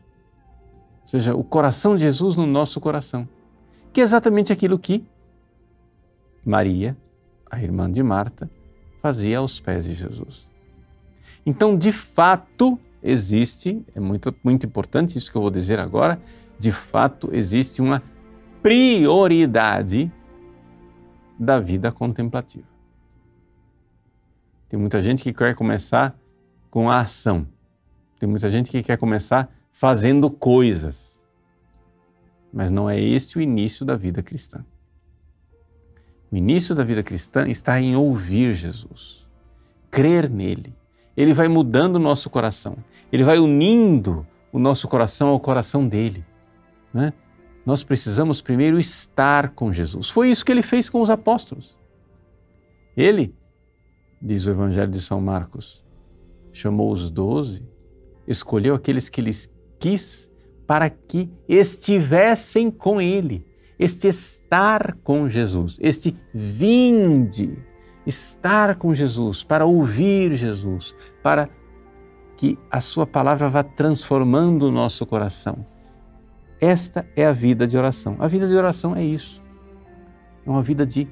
Ou 1.04 1.08
seja, 1.08 1.36
o 1.36 1.44
coração 1.44 1.96
de 1.96 2.02
Jesus 2.02 2.36
no 2.36 2.48
nosso 2.48 2.80
coração, 2.80 3.28
que 3.94 4.02
é 4.02 4.04
exatamente 4.04 4.52
aquilo 4.52 4.78
que 4.78 5.04
Maria, 6.46 6.98
a 7.50 7.62
irmã 7.62 7.92
de 7.92 8.02
Marta, 8.04 8.50
fazia 9.02 9.40
aos 9.40 9.60
pés 9.60 9.86
de 9.86 9.94
Jesus. 9.94 10.48
Então, 11.46 11.78
de 11.78 11.92
fato, 11.92 12.80
existe, 13.02 13.86
é 13.96 14.00
muito, 14.00 14.36
muito 14.44 14.66
importante 14.66 15.18
isso 15.18 15.32
que 15.32 15.38
eu 15.38 15.42
vou 15.42 15.52
dizer 15.52 15.80
agora, 15.80 16.22
de 16.58 16.72
fato 16.72 17.30
existe 17.34 17.82
uma 17.82 18.04
prioridade 18.62 20.12
da 21.40 21.60
vida 21.60 21.92
contemplativa. 21.92 22.68
Tem 24.68 24.80
muita 24.80 25.02
gente 25.02 25.24
que 25.24 25.34
quer 25.34 25.56
começar 25.56 26.20
com 26.70 26.90
a 26.90 27.00
ação. 27.00 27.48
Tem 28.20 28.28
muita 28.30 28.52
gente 28.52 28.70
que 28.70 28.84
quer 28.84 28.98
começar 28.98 29.50
fazendo 29.72 30.30
coisas. 30.30 31.18
Mas 32.52 32.70
não 32.70 32.90
é 32.90 33.00
esse 33.00 33.38
o 33.38 33.42
início 33.42 33.86
da 33.86 33.96
vida 33.96 34.22
cristã. 34.22 34.64
O 36.32 36.36
início 36.36 36.76
da 36.76 36.84
vida 36.84 37.02
cristã 37.02 37.48
está 37.48 37.82
em 37.82 37.96
ouvir 37.96 38.54
Jesus, 38.54 39.28
crer 39.90 40.30
nele. 40.30 40.74
Ele 41.18 41.34
vai 41.34 41.48
mudando 41.48 41.96
o 41.96 42.00
nosso 42.00 42.30
coração, 42.30 42.78
ele 43.12 43.24
vai 43.24 43.40
unindo 43.40 44.26
o 44.52 44.60
nosso 44.60 44.88
coração 44.88 45.30
ao 45.30 45.40
coração 45.40 45.88
dele. 45.88 46.24
Né? 46.94 47.14
Nós 47.66 47.84
precisamos 47.84 48.42
primeiro 48.42 48.80
estar 48.80 49.50
com 49.50 49.74
Jesus. 49.74 50.10
Foi 50.10 50.30
isso 50.30 50.46
que 50.46 50.52
ele 50.52 50.62
fez 50.62 50.90
com 50.90 51.02
os 51.02 51.10
apóstolos. 51.10 51.78
Ele, 52.96 53.36
diz 54.22 54.46
o 54.46 54.52
Evangelho 54.52 54.92
de 54.92 55.02
São 55.02 55.20
Marcos, 55.20 55.84
chamou 56.52 56.92
os 56.92 57.10
doze, 57.10 57.64
escolheu 58.28 58.76
aqueles 58.76 59.10
que 59.10 59.22
lhes 59.22 59.52
quis 59.80 60.30
para 60.68 60.90
que 60.90 61.30
estivessem 61.48 62.70
com 62.70 63.02
ele 63.02 63.49
este 63.80 64.10
estar 64.10 64.98
com 65.04 65.30
Jesus, 65.30 65.80
este 65.82 66.16
vinde, 66.34 67.58
estar 68.06 68.76
com 68.76 68.94
Jesus, 68.94 69.44
para 69.44 69.66
ouvir 69.66 70.36
Jesus, 70.36 70.94
para 71.24 71.50
que 72.36 72.60
a 72.70 72.82
Sua 72.82 73.08
palavra 73.08 73.48
vá 73.48 73.64
transformando 73.64 74.64
o 74.64 74.72
nosso 74.72 75.06
coração. 75.06 75.66
Esta 76.60 77.08
é 77.16 77.26
a 77.26 77.32
vida 77.32 77.66
de 77.66 77.78
oração. 77.78 78.18
A 78.20 78.28
vida 78.28 78.48
de 78.48 78.54
oração 78.54 78.96
é 78.96 79.04
isso. 79.04 79.42
É 80.46 80.50
uma 80.50 80.62
vida 80.62 80.86
de 80.86 81.08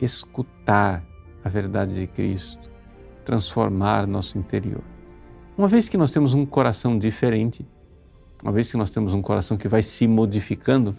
escutar 0.00 1.02
a 1.42 1.48
verdade 1.48 1.94
de 1.94 2.06
Cristo, 2.06 2.70
transformar 3.24 4.06
nosso 4.06 4.36
interior. 4.38 4.82
Uma 5.56 5.68
vez 5.68 5.88
que 5.88 5.96
nós 5.96 6.10
temos 6.10 6.34
um 6.34 6.44
coração 6.44 6.98
diferente, 6.98 7.66
uma 8.42 8.52
vez 8.52 8.70
que 8.70 8.76
nós 8.76 8.90
temos 8.90 9.14
um 9.14 9.22
coração 9.22 9.56
que 9.56 9.68
vai 9.68 9.80
se 9.80 10.06
modificando, 10.06 10.96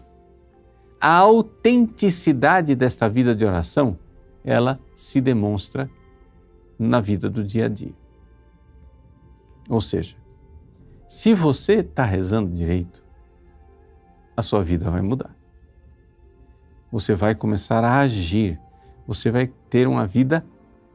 a 1.04 1.18
autenticidade 1.18 2.74
desta 2.76 3.10
vida 3.10 3.36
de 3.36 3.46
oração, 3.46 4.00
ela 4.42 4.80
se 4.96 5.20
demonstra 5.20 5.90
na 6.80 7.02
vida 7.02 7.30
do 7.30 7.44
dia 7.44 7.66
a 7.66 7.68
dia. 7.68 7.94
Ou 9.68 9.82
seja, 9.82 10.16
se 11.06 11.34
você 11.34 11.80
está 11.80 12.06
rezando 12.06 12.56
direito, 12.56 13.04
a 14.38 14.42
sua 14.42 14.64
vida 14.64 14.90
vai 14.90 15.02
mudar. 15.02 15.36
Você 16.90 17.14
vai 17.14 17.36
começar 17.36 17.84
a 17.84 18.00
agir, 18.00 18.58
você 19.06 19.30
vai 19.30 19.48
ter 19.70 19.90
uma 19.90 20.08
vida 20.08 20.46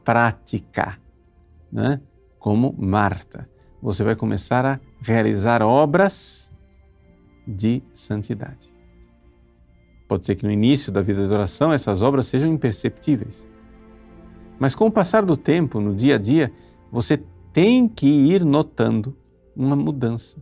prática, 0.03 0.97
né? 1.71 2.01
como 2.39 2.73
Marta. 2.79 3.47
Você 3.79 4.03
vai 4.03 4.15
começar 4.15 4.65
a 4.65 4.79
realizar 5.01 5.61
obras 5.61 6.51
de 7.47 7.83
santidade. 7.93 8.78
Pode 10.09 10.25
ser 10.25 10.33
que 10.33 10.43
no 10.43 10.51
início 10.51 10.91
da 10.91 11.03
vida 11.03 11.27
de 11.27 11.31
oração 11.31 11.71
essas 11.71 12.01
obras 12.01 12.25
sejam 12.25 12.51
imperceptíveis. 12.51 13.45
Mas 14.57 14.73
com 14.73 14.87
o 14.87 14.91
passar 14.91 15.23
do 15.23 15.37
tempo, 15.37 15.79
no 15.79 15.93
dia 15.95 16.15
a 16.15 16.17
dia, 16.17 16.51
você 16.91 17.21
tem 17.53 17.87
que 17.87 18.07
ir 18.07 18.43
notando 18.43 19.15
uma 19.55 19.75
mudança. 19.75 20.41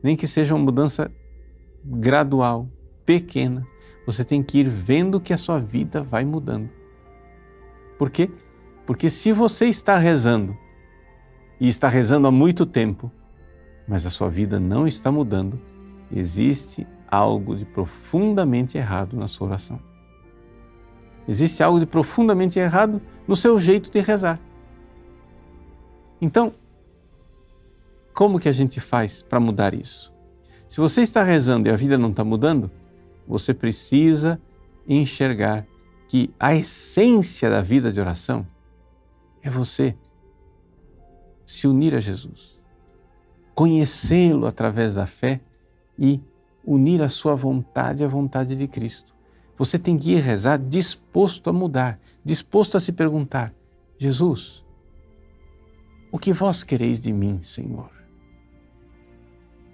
Nem 0.00 0.16
que 0.16 0.28
seja 0.28 0.54
uma 0.54 0.64
mudança 0.64 1.10
gradual, 1.84 2.70
pequena. 3.04 3.66
Você 4.06 4.24
tem 4.24 4.40
que 4.40 4.58
ir 4.58 4.68
vendo 4.68 5.20
que 5.20 5.32
a 5.32 5.36
sua 5.36 5.58
vida 5.58 6.00
vai 6.00 6.24
mudando. 6.24 6.70
Por 7.98 8.08
quê? 8.08 8.30
Porque 8.86 9.10
se 9.10 9.32
você 9.32 9.66
está 9.66 9.98
rezando 9.98 10.56
e 11.58 11.66
está 11.66 11.88
rezando 11.88 12.28
há 12.28 12.30
muito 12.30 12.64
tempo, 12.64 13.10
mas 13.88 14.06
a 14.06 14.10
sua 14.10 14.28
vida 14.28 14.60
não 14.60 14.86
está 14.86 15.10
mudando, 15.10 15.60
existe 16.14 16.86
algo 17.10 17.56
de 17.56 17.64
profundamente 17.64 18.76
errado 18.76 19.16
na 19.16 19.26
sua 19.26 19.48
oração. 19.48 19.80
Existe 21.26 21.62
algo 21.62 21.78
de 21.78 21.86
profundamente 21.86 22.58
errado 22.58 23.02
no 23.26 23.36
seu 23.36 23.58
jeito 23.60 23.90
de 23.90 24.00
rezar. 24.00 24.40
Então, 26.20 26.54
como 28.14 28.40
que 28.40 28.48
a 28.48 28.52
gente 28.52 28.80
faz 28.80 29.22
para 29.22 29.38
mudar 29.38 29.74
isso? 29.74 30.12
Se 30.66 30.80
você 30.80 31.02
está 31.02 31.22
rezando 31.22 31.68
e 31.68 31.70
a 31.70 31.76
vida 31.76 31.96
não 31.96 32.10
está 32.10 32.24
mudando, 32.24 32.70
você 33.26 33.54
precisa 33.54 34.40
enxergar 34.86 35.66
que 36.08 36.34
a 36.40 36.54
essência 36.54 37.50
da 37.50 37.60
vida 37.60 37.92
de 37.92 38.00
oração 38.00 38.46
é 39.42 39.50
você 39.50 39.94
se 41.44 41.66
unir 41.66 41.94
a 41.94 42.00
Jesus, 42.00 42.58
conhecê-lo 43.54 44.46
através 44.46 44.94
da 44.94 45.06
fé 45.06 45.40
e 45.98 46.20
unir 46.68 47.00
a 47.02 47.08
sua 47.08 47.34
vontade 47.34 48.04
à 48.04 48.08
vontade 48.08 48.54
de 48.54 48.68
Cristo. 48.68 49.14
Você 49.56 49.78
tem 49.78 49.96
que 49.98 50.12
ir 50.12 50.20
rezar 50.20 50.58
disposto 50.58 51.48
a 51.48 51.52
mudar, 51.52 51.98
disposto 52.22 52.76
a 52.76 52.80
se 52.80 52.92
perguntar: 52.92 53.54
Jesus, 53.96 54.64
o 56.12 56.18
que 56.18 56.32
vós 56.32 56.62
quereis 56.62 57.00
de 57.00 57.12
mim, 57.12 57.42
Senhor? 57.42 57.90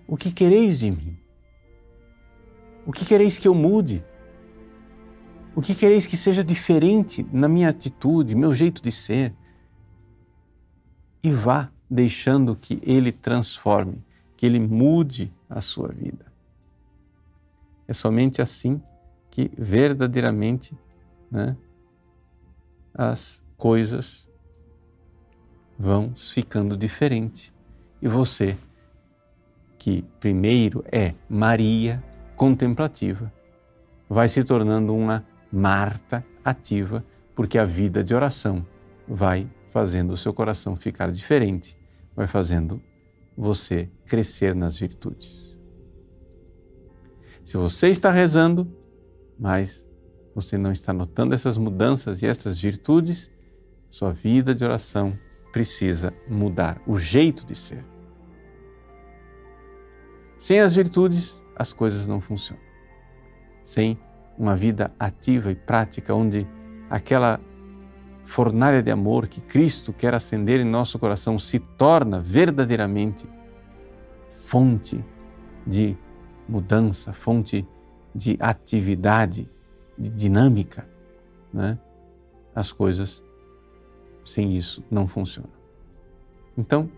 O 0.06 0.16
que 0.16 0.30
quereis 0.30 0.78
de 0.80 0.90
mim? 0.90 1.18
O 2.86 2.92
que 2.92 3.04
quereis 3.04 3.36
que 3.36 3.48
eu 3.48 3.54
mude? 3.54 4.04
O 5.56 5.60
que 5.60 5.74
quereis 5.74 6.06
que 6.06 6.16
seja 6.16 6.44
diferente 6.44 7.26
na 7.32 7.48
minha 7.48 7.68
atitude, 7.68 8.34
meu 8.34 8.54
jeito 8.54 8.82
de 8.82 8.92
ser? 8.92 9.34
E 11.22 11.30
vá 11.30 11.70
deixando 11.90 12.54
que 12.54 12.80
Ele 12.82 13.10
transforme, 13.10 14.04
que 14.36 14.44
Ele 14.44 14.60
mude 14.60 15.32
a 15.48 15.60
sua 15.60 15.88
vida. 15.88 16.33
É 17.86 17.92
somente 17.92 18.40
assim 18.40 18.80
que 19.30 19.50
verdadeiramente 19.56 20.76
né, 21.30 21.56
as 22.94 23.42
coisas 23.56 24.30
vão 25.78 26.14
ficando 26.14 26.76
diferentes. 26.76 27.52
E 28.00 28.08
você, 28.08 28.56
que 29.78 30.02
primeiro 30.20 30.84
é 30.90 31.14
Maria 31.28 32.02
contemplativa, 32.36 33.32
vai 34.08 34.28
se 34.28 34.42
tornando 34.44 34.94
uma 34.94 35.24
Marta 35.50 36.24
ativa, 36.44 37.04
porque 37.34 37.58
a 37.58 37.64
vida 37.64 38.02
de 38.02 38.12
oração 38.12 38.66
vai 39.06 39.48
fazendo 39.66 40.12
o 40.12 40.16
seu 40.16 40.34
coração 40.34 40.76
ficar 40.76 41.12
diferente, 41.12 41.76
vai 42.14 42.26
fazendo 42.26 42.82
você 43.36 43.88
crescer 44.04 44.54
nas 44.54 44.76
virtudes. 44.76 45.53
Se 47.44 47.56
você 47.56 47.88
está 47.88 48.10
rezando, 48.10 48.66
mas 49.38 49.86
você 50.34 50.56
não 50.56 50.72
está 50.72 50.92
notando 50.92 51.34
essas 51.34 51.58
mudanças 51.58 52.22
e 52.22 52.26
essas 52.26 52.58
virtudes, 52.58 53.30
sua 53.90 54.12
vida 54.12 54.54
de 54.54 54.64
oração 54.64 55.16
precisa 55.52 56.12
mudar 56.28 56.80
o 56.86 56.98
jeito 56.98 57.46
de 57.46 57.54
ser. 57.54 57.84
Sem 60.38 60.58
as 60.60 60.74
virtudes, 60.74 61.42
as 61.54 61.72
coisas 61.72 62.06
não 62.06 62.20
funcionam. 62.20 62.62
Sem 63.62 63.98
uma 64.36 64.56
vida 64.56 64.92
ativa 64.98 65.52
e 65.52 65.54
prática, 65.54 66.14
onde 66.14 66.46
aquela 66.90 67.38
fornalha 68.24 68.82
de 68.82 68.90
amor 68.90 69.28
que 69.28 69.40
Cristo 69.40 69.92
quer 69.92 70.14
acender 70.14 70.60
em 70.60 70.64
nosso 70.64 70.98
coração 70.98 71.38
se 71.38 71.58
torna 71.58 72.20
verdadeiramente 72.20 73.28
fonte 74.26 75.04
de 75.66 75.96
mudança, 76.48 77.12
fonte 77.12 77.66
de 78.14 78.36
atividade, 78.40 79.50
de 79.98 80.10
dinâmica, 80.10 80.88
né? 81.52 81.78
as 82.54 82.70
coisas 82.70 83.24
sem 84.24 84.56
isso 84.56 84.82
não 84.90 85.06
funcionam. 85.06 85.50
Então, 86.56 86.88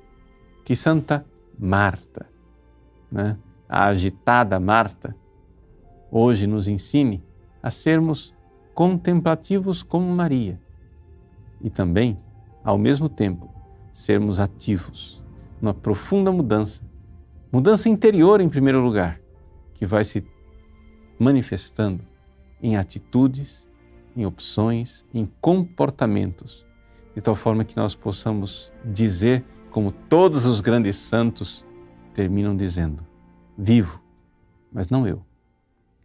que 0.65 0.77
Santa 0.77 1.25
Marta, 1.59 2.27
né, 3.11 3.39
a 3.69 3.87
agitada 3.87 4.61
Marta, 4.61 5.17
hoje 6.11 6.47
nos 6.47 6.69
ensine 6.69 7.25
a 7.63 7.71
sermos 7.71 8.35
contemplativos 8.75 9.83
como 9.83 10.15
Maria 10.15 10.61
e 11.61 11.71
também, 11.71 12.17
ao 12.63 12.77
mesmo 12.77 13.09
tempo, 13.09 13.51
sermos 13.93 14.39
ativos 14.39 15.25
numa 15.61 15.73
profunda 15.73 16.31
mudança, 16.31 16.85
mudança 17.51 17.89
interior 17.89 18.41
em 18.41 18.49
primeiro 18.49 18.81
lugar, 18.81 19.21
que 19.77 19.87
vai 19.87 20.05
se 20.05 20.27
manifestando 21.19 22.05
em 22.63 22.77
atitudes, 22.77 23.69
em 24.17 24.25
opções, 24.25 25.05
em 25.13 25.27
comportamentos, 25.41 26.67
de 27.15 27.21
tal 27.21 27.35
forma 27.35 27.65
que 27.65 27.77
nós 27.77 27.95
possamos 27.95 28.73
dizer, 28.85 29.45
como 29.71 29.93
todos 29.93 30.47
os 30.47 30.61
grandes 30.61 30.97
santos 30.97 31.65
terminam 32.15 32.57
dizendo: 32.57 33.07
Vivo, 33.57 34.03
mas 34.73 34.89
não 34.89 35.07
eu, 35.07 35.23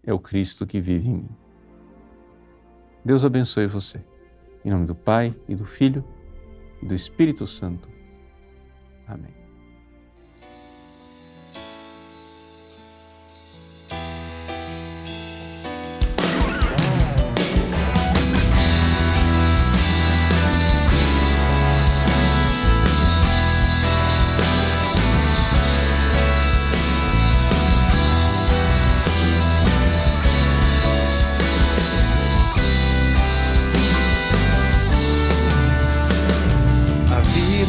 é 0.04 0.14
o 0.14 0.20
Cristo 0.20 0.66
que 0.66 0.80
vive 0.80 1.10
em 1.10 1.14
mim. 1.14 1.30
Deus 3.04 3.26
abençoe 3.26 3.68
você. 3.68 4.04
Em 4.64 4.70
nome 4.70 4.86
do 4.86 4.94
Pai 4.94 5.36
e 5.48 5.56
do 5.56 5.66
Filho 5.66 6.04
e 6.84 6.86
do 6.86 6.94
Espírito 6.94 7.48
Santo. 7.48 7.90
Amém. 9.08 9.41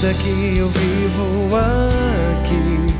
Vida 0.02 0.14
que 0.14 0.56
eu 0.58 0.68
vivo 0.68 1.56
aqui, 1.56 2.92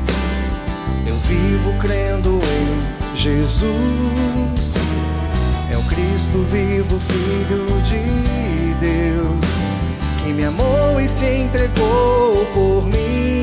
eu 1.05 1.15
vivo 1.17 1.77
crendo 1.81 2.39
em 2.39 3.17
Jesus. 3.17 4.75
É 5.69 5.77
o 5.77 5.83
Cristo 5.83 6.39
vivo, 6.49 6.97
Filho 6.99 7.81
de 7.83 8.73
Deus, 8.79 9.65
que 10.23 10.31
me 10.31 10.45
amou 10.45 11.01
e 11.01 11.09
se 11.09 11.25
entregou 11.25 12.45
por 12.53 12.85
mim. 12.85 13.42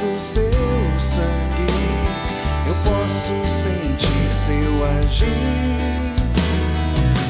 Do 0.00 0.18
seu 0.18 0.50
sangue, 0.98 1.66
eu 2.66 2.74
posso 2.84 3.32
sentir 3.46 4.32
seu 4.32 4.56
agir. 4.98 5.26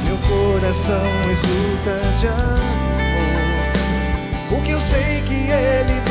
Meu 0.04 0.16
coração 0.18 1.10
exulta 1.30 2.00
de 2.18 2.28
amor, 2.28 3.72
porque 4.48 4.72
eu 4.72 4.80
sei 4.80 5.22
que 5.22 5.50
Ele 5.50 6.09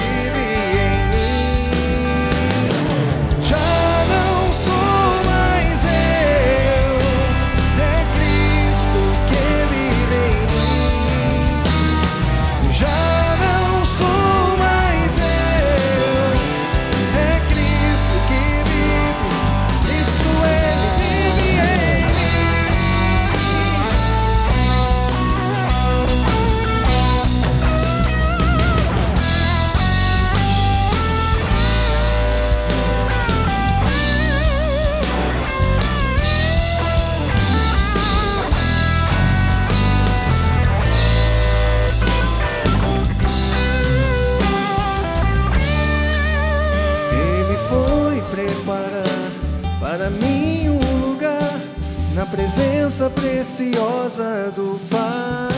preciosa 53.60 54.54
do 54.56 54.80
Pai. 54.89 55.50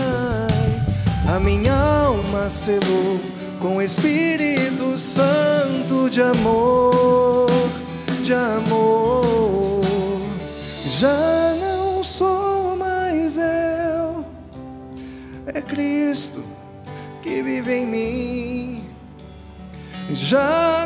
A 1.32 1.40
minha 1.40 1.74
alma 1.74 2.50
selou 2.50 3.20
com 3.60 3.78
o 3.78 3.82
Espírito 3.82 4.98
Santo 4.98 6.10
de 6.10 6.24
amor, 6.24 7.48
de 8.24 8.34
amor. 8.34 9.82
Já 10.84 11.54
não 11.60 12.04
sou 12.04 12.76
mais 12.76 13.38
eu, 13.38 14.26
é 15.46 15.62
Cristo 15.62 16.42
que 17.22 17.44
vive 17.44 17.72
em 17.72 17.86
mim. 17.86 18.84
Já 20.10 20.81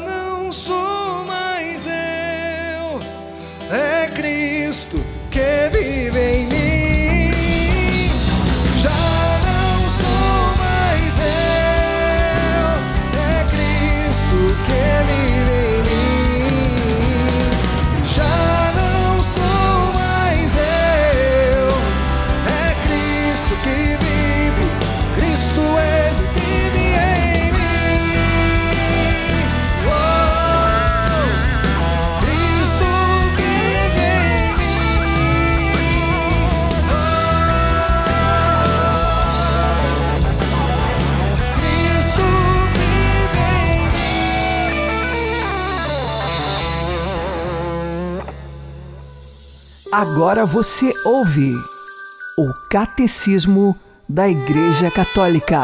Agora 49.98 50.46
você 50.46 50.92
ouve 51.06 51.54
o 52.38 52.54
Catecismo 52.70 53.80
da 54.10 54.28
Igreja 54.28 54.92
Católica. 54.92 55.58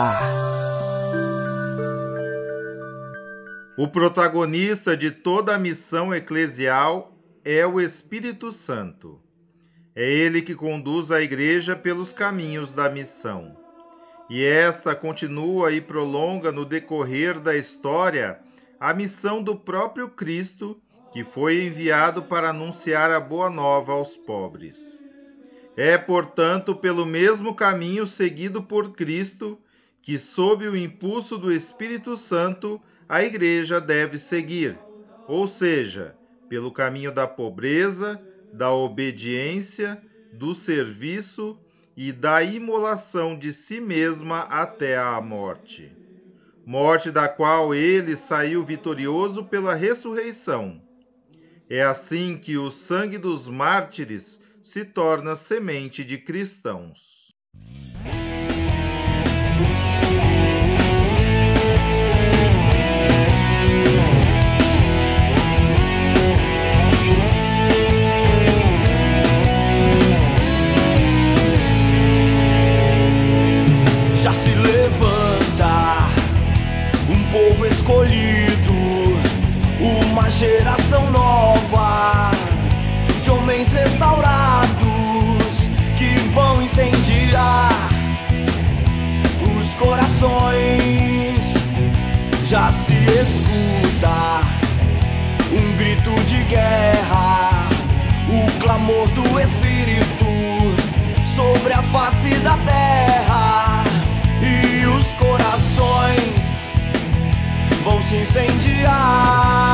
O 3.77 3.89
protagonista 3.89 4.95
de 4.95 5.11
toda 5.11 5.53
a 5.53 5.59
missão 5.59 6.15
eclesial 6.15 7.13
é 7.43 7.67
o 7.67 7.81
Espírito 7.81 8.53
Santo. 8.53 9.19
É 9.93 10.09
ele 10.09 10.41
que 10.41 10.55
conduz 10.55 11.11
a 11.11 11.21
igreja 11.21 11.75
pelos 11.75 12.13
caminhos 12.13 12.71
da 12.71 12.89
missão. 12.89 13.57
E 14.29 14.45
esta 14.45 14.95
continua 14.95 15.73
e 15.73 15.81
prolonga 15.81 16.53
no 16.53 16.63
decorrer 16.63 17.37
da 17.37 17.53
história 17.57 18.39
a 18.79 18.93
missão 18.93 19.43
do 19.43 19.57
próprio 19.57 20.07
Cristo, 20.07 20.81
que 21.11 21.23
foi 21.23 21.65
enviado 21.65 22.23
para 22.23 22.49
anunciar 22.49 23.11
a 23.11 23.19
boa 23.19 23.49
nova 23.49 23.91
aos 23.91 24.15
pobres. 24.15 25.03
É, 25.75 25.97
portanto, 25.97 26.75
pelo 26.75 27.05
mesmo 27.05 27.53
caminho 27.53 28.05
seguido 28.05 28.63
por 28.63 28.91
Cristo 28.93 29.59
que, 30.01 30.17
sob 30.17 30.67
o 30.67 30.75
impulso 30.75 31.37
do 31.37 31.51
Espírito 31.51 32.15
Santo, 32.15 32.81
a 33.07 33.23
Igreja 33.23 33.79
deve 33.79 34.17
seguir, 34.17 34.77
ou 35.27 35.45
seja, 35.47 36.15
pelo 36.49 36.71
caminho 36.71 37.11
da 37.11 37.27
pobreza, 37.27 38.21
da 38.51 38.71
obediência, 38.71 40.01
do 40.33 40.53
serviço 40.53 41.59
e 41.95 42.11
da 42.11 42.41
imolação 42.41 43.37
de 43.37 43.51
si 43.53 43.79
mesma 43.79 44.39
até 44.41 44.97
a 44.97 45.19
morte. 45.21 45.91
Morte 46.65 47.11
da 47.11 47.27
qual 47.27 47.75
ele 47.75 48.15
saiu 48.15 48.63
vitorioso 48.63 49.43
pela 49.45 49.73
ressurreição. 49.73 50.81
É 51.73 51.81
assim 51.83 52.35
que 52.35 52.57
o 52.57 52.69
sangue 52.69 53.17
dos 53.17 53.47
mártires 53.47 54.41
se 54.61 54.83
torna 54.83 55.37
semente 55.37 56.03
de 56.03 56.17
cristãos. 56.17 57.33
Já 74.21 74.33
se 74.33 74.53
levanta 74.55 76.09
um 77.09 77.31
povo 77.31 77.65
escolhido, 77.65 78.73
uma 79.79 80.29
geração 80.29 80.80
homens 83.31 83.71
restaurados 83.71 84.75
que 85.97 86.19
vão 86.33 86.61
incendiar 86.61 87.71
os 89.57 89.73
corações. 89.75 91.45
Já 92.45 92.71
se 92.71 92.93
escuta 92.93 94.41
um 95.51 95.77
grito 95.77 96.11
de 96.25 96.43
guerra, 96.43 97.69
o 98.27 98.59
clamor 98.59 99.07
do 99.09 99.39
Espírito 99.39 100.25
sobre 101.35 101.73
a 101.73 101.81
face 101.81 102.35
da 102.39 102.57
terra 102.57 103.83
e 104.41 104.85
os 104.85 105.07
corações 105.13 106.43
vão 107.83 108.01
se 108.01 108.17
incendiar. 108.17 109.70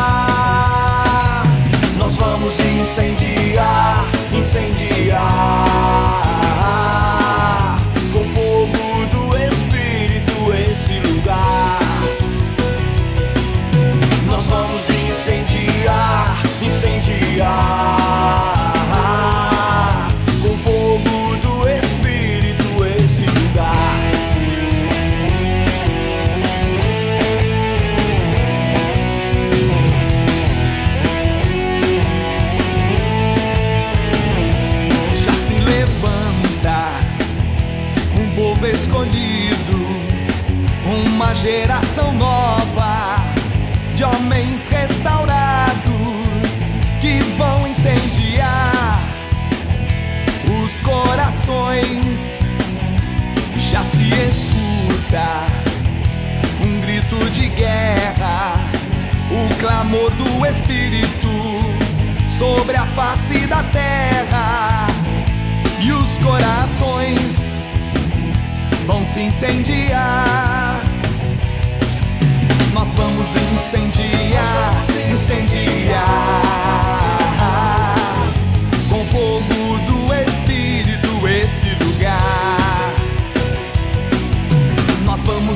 Incendiar 5.18 5.77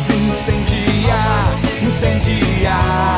incendiar, 0.09 1.57
incendiar 1.83 3.10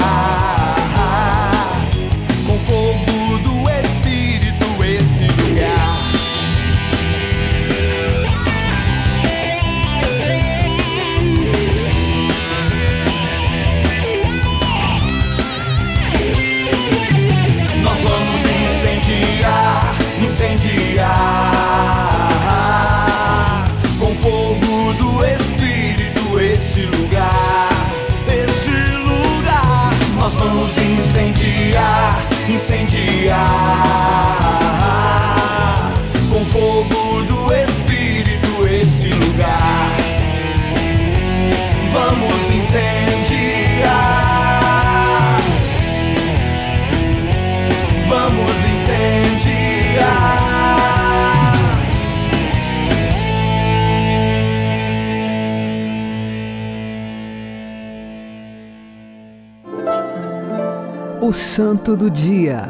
Santo 61.84 61.98
do 61.98 62.10
Dia, 62.10 62.62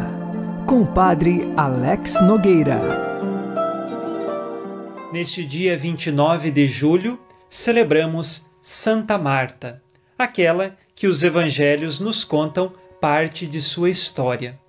com 0.65 0.81
o 0.81 0.87
Padre 0.87 1.43
Alex 1.55 2.19
Nogueira. 2.23 2.81
Neste 5.11 5.45
dia 5.45 5.77
29 5.77 6.49
de 6.49 6.65
julho, 6.65 7.19
celebramos 7.47 8.49
Santa 8.59 9.15
Marta, 9.19 9.83
aquela 10.17 10.75
que 10.95 11.05
os 11.05 11.23
evangelhos 11.23 11.99
nos 11.99 12.23
contam 12.23 12.73
parte 12.99 13.45
de 13.45 13.61
sua 13.61 13.91
história. 13.91 14.59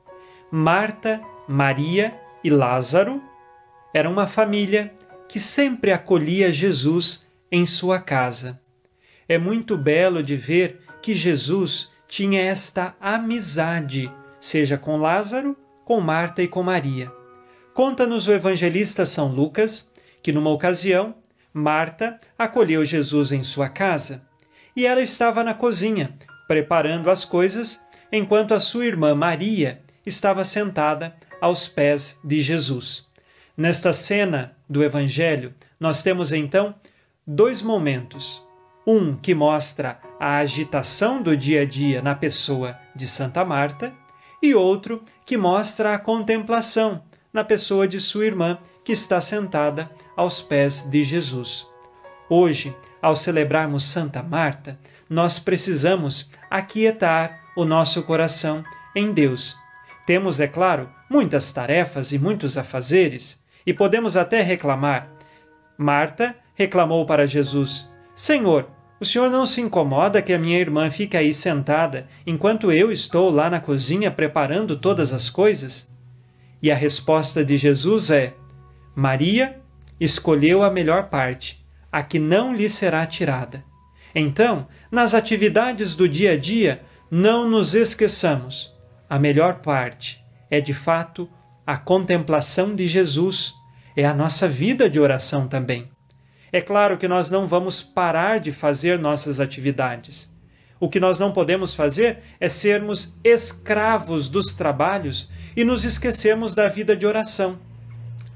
Marta, 0.50 1.22
Maria 1.48 2.14
e 2.44 2.50
Lázaro 2.50 3.22
eram 3.94 4.12
uma 4.12 4.26
família 4.26 4.92
que 5.26 5.40
sempre 5.40 5.90
acolhia 5.90 6.52
Jesus 6.52 7.26
em 7.50 7.64
sua 7.64 7.98
casa. 7.98 8.60
É 9.26 9.38
muito 9.38 9.74
belo 9.78 10.22
de 10.22 10.36
ver 10.36 10.82
que 11.00 11.14
Jesus 11.14 11.90
tinha 12.06 12.42
esta 12.42 12.94
amizade, 13.00 14.12
seja 14.44 14.76
com 14.76 14.98
Lázaro, 14.98 15.56
com 15.86 16.02
Marta 16.02 16.42
e 16.42 16.46
com 16.46 16.62
Maria. 16.62 17.10
Conta-nos 17.72 18.28
o 18.28 18.32
evangelista 18.32 19.06
São 19.06 19.28
Lucas 19.28 19.90
que, 20.22 20.32
numa 20.32 20.50
ocasião, 20.50 21.14
Marta 21.50 22.18
acolheu 22.38 22.84
Jesus 22.84 23.32
em 23.32 23.42
sua 23.42 23.70
casa 23.70 24.28
e 24.76 24.86
ela 24.86 25.00
estava 25.00 25.42
na 25.42 25.54
cozinha, 25.54 26.14
preparando 26.46 27.10
as 27.10 27.24
coisas, 27.24 27.80
enquanto 28.12 28.52
a 28.52 28.60
sua 28.60 28.84
irmã 28.84 29.14
Maria 29.14 29.80
estava 30.04 30.44
sentada 30.44 31.16
aos 31.40 31.66
pés 31.66 32.20
de 32.22 32.42
Jesus. 32.42 33.08
Nesta 33.56 33.94
cena 33.94 34.54
do 34.68 34.84
Evangelho, 34.84 35.54
nós 35.80 36.02
temos 36.02 36.34
então 36.34 36.74
dois 37.26 37.62
momentos. 37.62 38.46
Um 38.86 39.16
que 39.16 39.34
mostra 39.34 39.98
a 40.20 40.36
agitação 40.36 41.22
do 41.22 41.34
dia 41.34 41.62
a 41.62 41.64
dia 41.64 42.02
na 42.02 42.14
pessoa 42.14 42.78
de 42.94 43.06
Santa 43.06 43.42
Marta, 43.42 44.03
e 44.42 44.54
outro 44.54 45.02
que 45.24 45.36
mostra 45.36 45.94
a 45.94 45.98
contemplação 45.98 47.02
na 47.32 47.42
pessoa 47.42 47.88
de 47.88 48.00
sua 48.00 48.26
irmã, 48.26 48.58
que 48.84 48.92
está 48.92 49.20
sentada 49.20 49.90
aos 50.16 50.40
pés 50.40 50.88
de 50.88 51.02
Jesus. 51.02 51.66
Hoje, 52.28 52.76
ao 53.02 53.16
celebrarmos 53.16 53.84
Santa 53.84 54.22
Marta, 54.22 54.78
nós 55.08 55.38
precisamos 55.38 56.30
aquietar 56.50 57.40
o 57.56 57.64
nosso 57.64 58.02
coração 58.02 58.64
em 58.94 59.12
Deus. 59.12 59.56
Temos, 60.06 60.38
é 60.40 60.46
claro, 60.46 60.90
muitas 61.10 61.52
tarefas 61.52 62.12
e 62.12 62.18
muitos 62.18 62.56
afazeres, 62.56 63.42
e 63.66 63.72
podemos 63.72 64.16
até 64.16 64.42
reclamar. 64.42 65.08
Marta 65.76 66.36
reclamou 66.54 67.04
para 67.06 67.26
Jesus: 67.26 67.90
Senhor, 68.14 68.68
o 69.04 69.06
senhor 69.06 69.30
não 69.30 69.44
se 69.44 69.60
incomoda 69.60 70.22
que 70.22 70.32
a 70.32 70.38
minha 70.38 70.58
irmã 70.58 70.90
fique 70.90 71.14
aí 71.14 71.34
sentada 71.34 72.08
enquanto 72.26 72.72
eu 72.72 72.90
estou 72.90 73.28
lá 73.28 73.50
na 73.50 73.60
cozinha 73.60 74.10
preparando 74.10 74.76
todas 74.76 75.12
as 75.12 75.28
coisas? 75.28 75.90
E 76.62 76.72
a 76.72 76.74
resposta 76.74 77.44
de 77.44 77.54
Jesus 77.54 78.10
é: 78.10 78.32
Maria 78.96 79.60
escolheu 80.00 80.62
a 80.62 80.70
melhor 80.70 81.10
parte, 81.10 81.62
a 81.92 82.02
que 82.02 82.18
não 82.18 82.54
lhe 82.54 82.66
será 82.66 83.04
tirada. 83.04 83.62
Então, 84.14 84.66
nas 84.90 85.12
atividades 85.12 85.94
do 85.94 86.08
dia 86.08 86.32
a 86.32 86.36
dia, 86.38 86.80
não 87.10 87.46
nos 87.46 87.74
esqueçamos. 87.74 88.74
A 89.06 89.18
melhor 89.18 89.56
parte 89.56 90.24
é, 90.50 90.60
de 90.62 90.72
fato, 90.72 91.28
a 91.66 91.76
contemplação 91.76 92.74
de 92.74 92.86
Jesus, 92.86 93.54
é 93.94 94.06
a 94.06 94.14
nossa 94.14 94.48
vida 94.48 94.88
de 94.88 94.98
oração 94.98 95.46
também. 95.46 95.93
É 96.54 96.60
claro 96.60 96.96
que 96.96 97.08
nós 97.08 97.32
não 97.32 97.48
vamos 97.48 97.82
parar 97.82 98.38
de 98.38 98.52
fazer 98.52 98.96
nossas 98.96 99.40
atividades. 99.40 100.32
O 100.78 100.88
que 100.88 101.00
nós 101.00 101.18
não 101.18 101.32
podemos 101.32 101.74
fazer 101.74 102.18
é 102.38 102.48
sermos 102.48 103.18
escravos 103.24 104.28
dos 104.28 104.54
trabalhos 104.54 105.28
e 105.56 105.64
nos 105.64 105.82
esquecermos 105.82 106.54
da 106.54 106.68
vida 106.68 106.96
de 106.96 107.04
oração. 107.04 107.58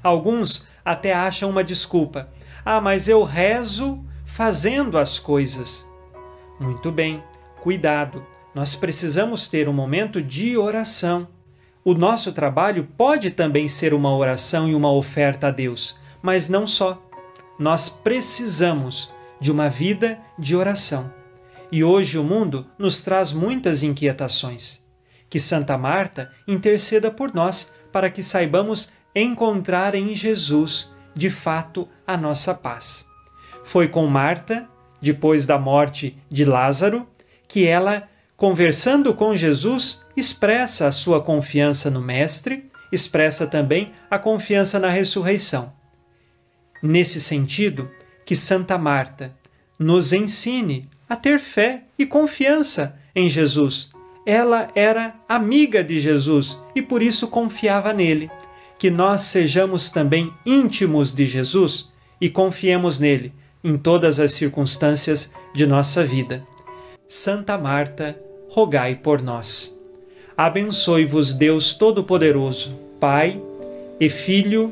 Alguns 0.03 0.67
até 0.83 1.13
acham 1.13 1.49
uma 1.49 1.63
desculpa. 1.63 2.27
Ah, 2.65 2.81
mas 2.81 3.07
eu 3.07 3.23
rezo 3.23 4.03
fazendo 4.25 4.97
as 4.97 5.17
coisas. 5.17 5.89
Muito 6.59 6.91
bem, 6.91 7.23
cuidado, 7.61 8.27
nós 8.53 8.75
precisamos 8.75 9.47
ter 9.47 9.69
um 9.69 9.73
momento 9.73 10.21
de 10.21 10.57
oração. 10.57 11.25
O 11.85 11.93
nosso 11.93 12.33
trabalho 12.33 12.85
pode 12.97 13.31
também 13.31 13.69
ser 13.69 13.93
uma 13.93 14.13
oração 14.13 14.67
e 14.67 14.75
uma 14.75 14.91
oferta 14.91 15.47
a 15.47 15.51
Deus, 15.51 15.97
mas 16.21 16.49
não 16.49 16.67
só 16.67 17.01
nós 17.59 17.89
precisamos 17.89 19.13
de 19.39 19.51
uma 19.51 19.69
vida 19.69 20.17
de 20.37 20.55
oração. 20.55 21.13
E 21.69 21.83
hoje 21.83 22.17
o 22.17 22.23
mundo 22.23 22.65
nos 22.79 23.01
traz 23.01 23.33
muitas 23.33 23.83
inquietações. 23.83 24.87
Que 25.29 25.39
Santa 25.39 25.77
Marta 25.77 26.31
interceda 26.47 27.11
por 27.11 27.35
nós 27.35 27.73
para 27.91 28.09
que 28.09 28.23
saibamos 28.23 28.91
encontrar 29.13 29.93
em 29.93 30.15
Jesus, 30.15 30.95
de 31.13 31.29
fato, 31.29 31.87
a 32.07 32.15
nossa 32.15 32.53
paz. 32.55 33.07
Foi 33.63 33.89
com 33.89 34.07
Marta, 34.07 34.67
depois 35.01 35.45
da 35.45 35.57
morte 35.57 36.17
de 36.29 36.45
Lázaro, 36.45 37.07
que 37.47 37.67
ela, 37.67 38.07
conversando 38.37 39.13
com 39.13 39.35
Jesus, 39.35 40.07
expressa 40.15 40.87
a 40.87 40.91
sua 40.91 41.21
confiança 41.21 41.91
no 41.91 42.01
Mestre, 42.01 42.69
expressa 42.91 43.45
também 43.45 43.91
a 44.09 44.17
confiança 44.17 44.79
na 44.79 44.89
ressurreição. 44.89 45.78
Nesse 46.81 47.19
sentido, 47.19 47.89
que 48.25 48.35
Santa 48.35 48.77
Marta 48.77 49.33
nos 49.77 50.13
ensine 50.13 50.87
a 51.09 51.15
ter 51.15 51.39
fé 51.39 51.83
e 51.97 52.05
confiança 52.05 52.97
em 53.15 53.29
Jesus. 53.29 53.91
Ela 54.25 54.69
era 54.75 55.15
amiga 55.27 55.83
de 55.83 55.99
Jesus 55.99 56.59
e 56.75 56.81
por 56.81 57.01
isso 57.01 57.27
confiava 57.27 57.91
nele. 57.91 58.29
Que 58.77 58.91
nós 58.91 59.23
sejamos 59.23 59.89
também 59.89 60.31
íntimos 60.45 61.13
de 61.13 61.25
Jesus 61.25 61.91
e 62.21 62.29
confiemos 62.29 62.99
nele 62.99 63.33
em 63.63 63.77
todas 63.77 64.19
as 64.19 64.33
circunstâncias 64.33 65.33
de 65.53 65.65
nossa 65.65 66.05
vida. 66.05 66.45
Santa 67.07 67.57
Marta, 67.57 68.17
rogai 68.47 68.95
por 68.95 69.21
nós. 69.21 69.77
Abençoe-vos 70.37 71.33
Deus 71.33 71.73
Todo-Poderoso, 71.73 72.79
Pai 72.99 73.41
e 73.99 74.09
Filho 74.09 74.71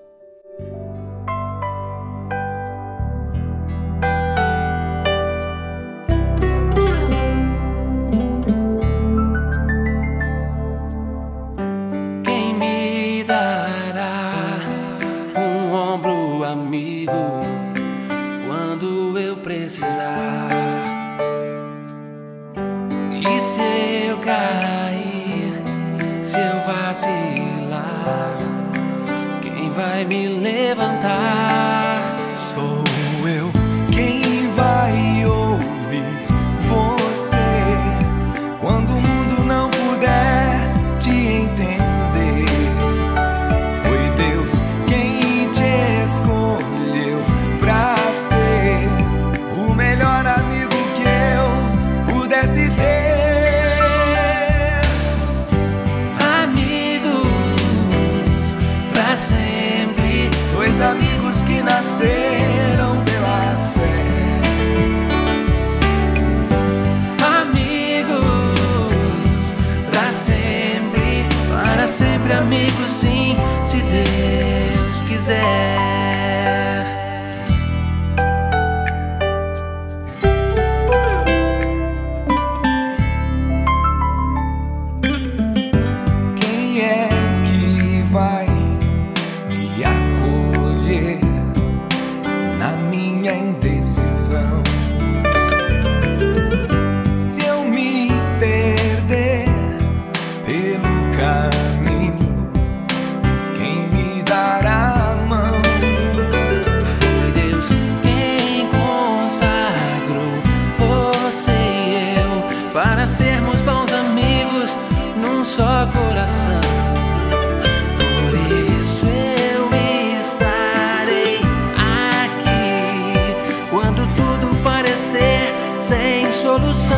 Solução. 126.31 126.97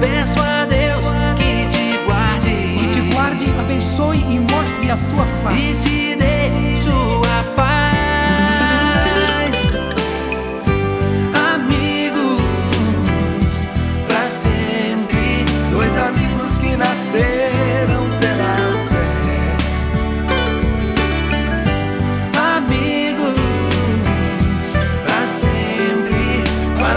Peço 0.00 0.40
a 0.42 0.64
Deus 0.66 1.10
que 1.36 1.66
te 1.66 1.98
guarde, 2.06 2.76
Que 2.78 2.86
te 2.88 3.14
guarde, 3.14 3.46
abençoe 3.60 4.18
e 4.18 4.38
mostre 4.38 4.90
a 4.90 4.96
sua 4.96 5.24
e 5.24 5.42
face. 5.42 5.88
te 5.90 6.16
dê 6.16 6.76
sua 6.76 7.21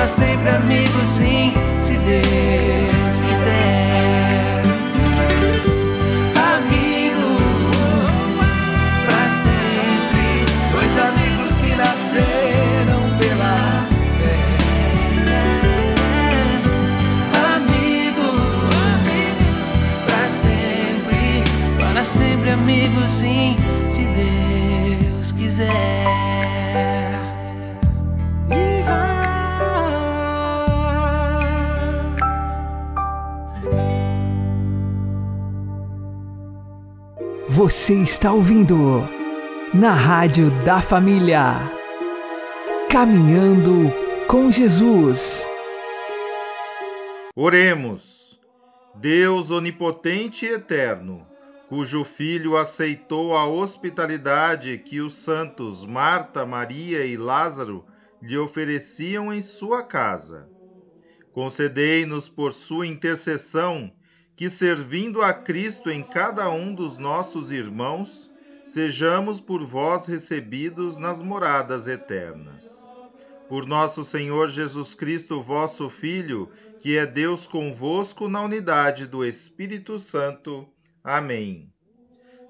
para 0.06 0.14
sempre 0.14 0.50
amigos, 0.50 1.04
sim, 1.04 1.52
se 1.82 1.94
Deus 1.98 3.22
quiser. 3.22 4.62
Amigos 6.54 7.42
para 9.08 9.28
sempre, 9.28 10.46
dois 10.72 10.96
amigos 10.96 11.58
que 11.58 11.76
nasceram 11.76 13.02
pela 13.18 13.88
fé. 14.20 14.38
Amigos, 17.56 18.36
para 20.06 20.30
sempre, 20.30 21.44
para 21.80 22.06
sempre 22.06 22.52
amigos, 22.52 23.10
sim, 23.10 23.56
se 23.90 24.04
Deus 24.04 25.32
quiser. 25.32 25.95
Você 37.66 37.96
está 37.96 38.32
ouvindo 38.32 38.78
na 39.74 39.92
Rádio 39.92 40.52
da 40.64 40.80
Família. 40.84 41.52
Caminhando 42.92 43.92
com 44.28 44.52
Jesus. 44.52 45.48
Oremos. 47.36 48.40
Deus 48.94 49.50
onipotente 49.50 50.46
e 50.46 50.50
eterno, 50.50 51.26
cujo 51.68 52.04
Filho 52.04 52.56
aceitou 52.56 53.36
a 53.36 53.48
hospitalidade 53.48 54.78
que 54.78 55.02
os 55.02 55.16
santos 55.16 55.84
Marta, 55.84 56.46
Maria 56.46 57.04
e 57.04 57.18
Lázaro 57.18 57.84
lhe 58.22 58.38
ofereciam 58.38 59.34
em 59.34 59.42
sua 59.42 59.82
casa. 59.82 60.48
Concedei-nos 61.34 62.30
por 62.30 62.54
sua 62.54 62.86
intercessão 62.86 63.92
que, 64.36 64.50
servindo 64.50 65.22
a 65.22 65.34
Cristo 65.34 65.90
em 65.90 66.04
cada 66.04 66.50
um 66.50 66.74
dos 66.74 66.98
nossos 66.98 67.52
irmãos, 67.52 68.30
sejamos 68.64 69.40
por 69.40 69.66
vós 69.66 70.06
recebidos 70.06 70.98
nas 70.98 71.22
moradas 71.22 71.88
eternas. 71.88 72.90
Por 73.48 73.66
nosso 73.66 74.04
Senhor 74.04 74.50
Jesus 74.50 74.96
Cristo, 74.96 75.42
vosso 75.42 75.90
Filho, 75.90 76.50
que 76.80 76.98
é 76.98 77.06
Deus 77.06 77.46
convosco 77.46 78.28
na 78.28 78.42
unidade 78.42 79.06
do 79.06 79.24
Espírito 79.24 80.00
Santo. 80.00 80.68
Amém. 81.04 81.72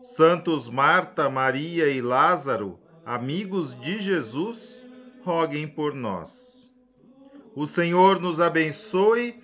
Santos 0.02 0.70
Marta, 0.70 1.30
Maria 1.30 1.90
e 1.90 2.02
Lázaro, 2.02 2.80
amigos 3.06 3.80
de 3.80 4.00
Jesus, 4.00 4.86
roguem 5.24 5.68
por 5.68 5.94
nós. 5.94 6.72
O 7.56 7.68
Senhor 7.68 8.20
nos 8.22 8.40
abençoe 8.40 9.44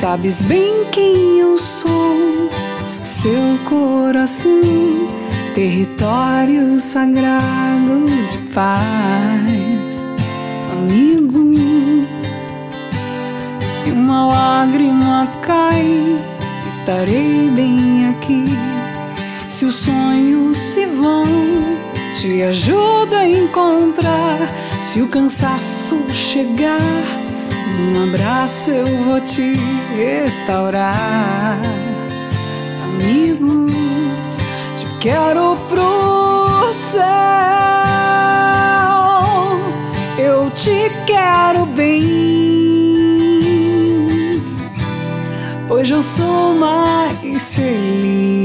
Sabes 0.00 0.40
bem 0.42 0.84
quem 0.92 1.40
eu 1.40 1.58
sou. 1.58 2.48
Seu 3.04 3.58
coração, 3.68 4.62
território 5.56 6.80
sagrado 6.80 8.06
de 8.30 8.38
paz. 8.54 10.06
Amigo, 10.70 11.50
se 13.60 13.90
uma 13.90 14.28
lágrima 14.28 15.28
cai, 15.42 16.16
estarei 16.68 17.50
bem 17.56 18.08
aqui. 18.10 18.44
Se 19.48 19.64
os 19.64 19.74
sonhos 19.74 20.58
se 20.58 20.86
vão, 20.86 21.24
te 22.20 22.40
ajudo 22.44 23.16
a 23.16 23.28
encontrar. 23.28 24.38
Se 24.78 25.02
o 25.02 25.08
cansaço 25.08 25.98
chegar, 26.12 26.78
num 27.78 28.08
abraço 28.08 28.70
eu 28.70 28.86
vou 29.04 29.20
te 29.20 29.54
restaurar. 29.96 31.58
Amigo, 32.82 33.66
te 34.76 34.86
quero 35.00 35.56
pro 35.68 36.72
céu. 36.72 37.02
Eu 40.18 40.50
te 40.50 40.90
quero 41.06 41.64
bem. 41.66 42.08
Hoje 45.70 45.94
eu 45.94 46.02
sou 46.02 46.54
mais 46.54 47.54
feliz. 47.54 48.37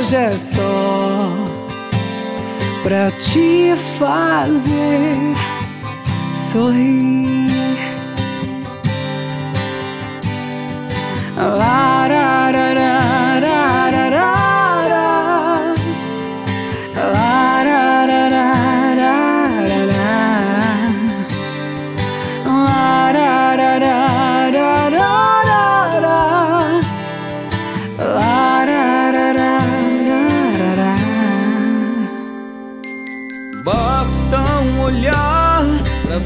Hoje 0.00 0.16
é 0.16 0.38
só 0.38 1.30
pra 2.82 3.10
te 3.10 3.74
fazer 3.98 5.34
sorrir. 6.34 7.30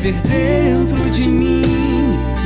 Pra 0.05 0.11
ver 0.11 0.21
dentro 0.29 1.11
de 1.11 1.29
mim. 1.29 1.63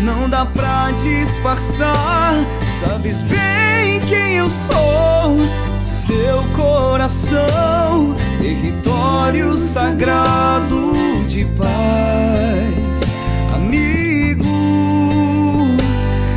Não 0.03 0.29
dá 0.29 0.47
pra 0.47 0.91
disfarçar. 1.03 2.37
Sabes 2.81 3.21
bem 3.23 4.01
quem 4.09 4.37
eu 4.37 4.49
sou. 4.49 5.37
Seu 5.83 6.43
coração, 6.57 8.15
território 8.41 9.57
sagrado 9.57 10.93
de 11.27 11.45
paz. 11.45 13.01
Amigo, 13.55 14.47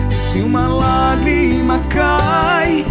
se 0.10 0.40
uma 0.40 0.68
lágrima 0.68 1.80
cai, 1.90 2.86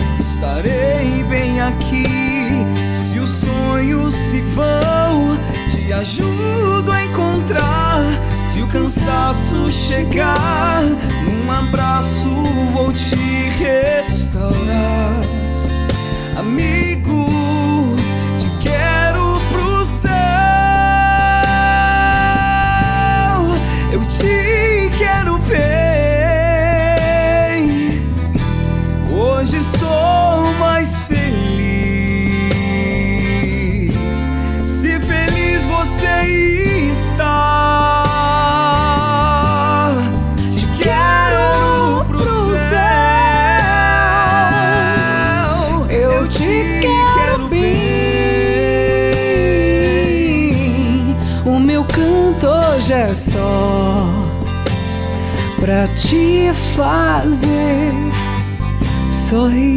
ajudo 6.00 6.90
a 6.90 7.04
encontrar. 7.04 8.02
Se 8.36 8.62
o 8.62 8.66
cansaço 8.68 9.68
chegar, 9.68 10.82
num 11.24 11.52
abraço 11.52 12.42
vou 12.72 12.90
te 12.92 13.14
restaurar. 13.58 15.20
Amigo, 16.38 16.79
fazer 56.80 57.92
sorrir. 59.12 59.69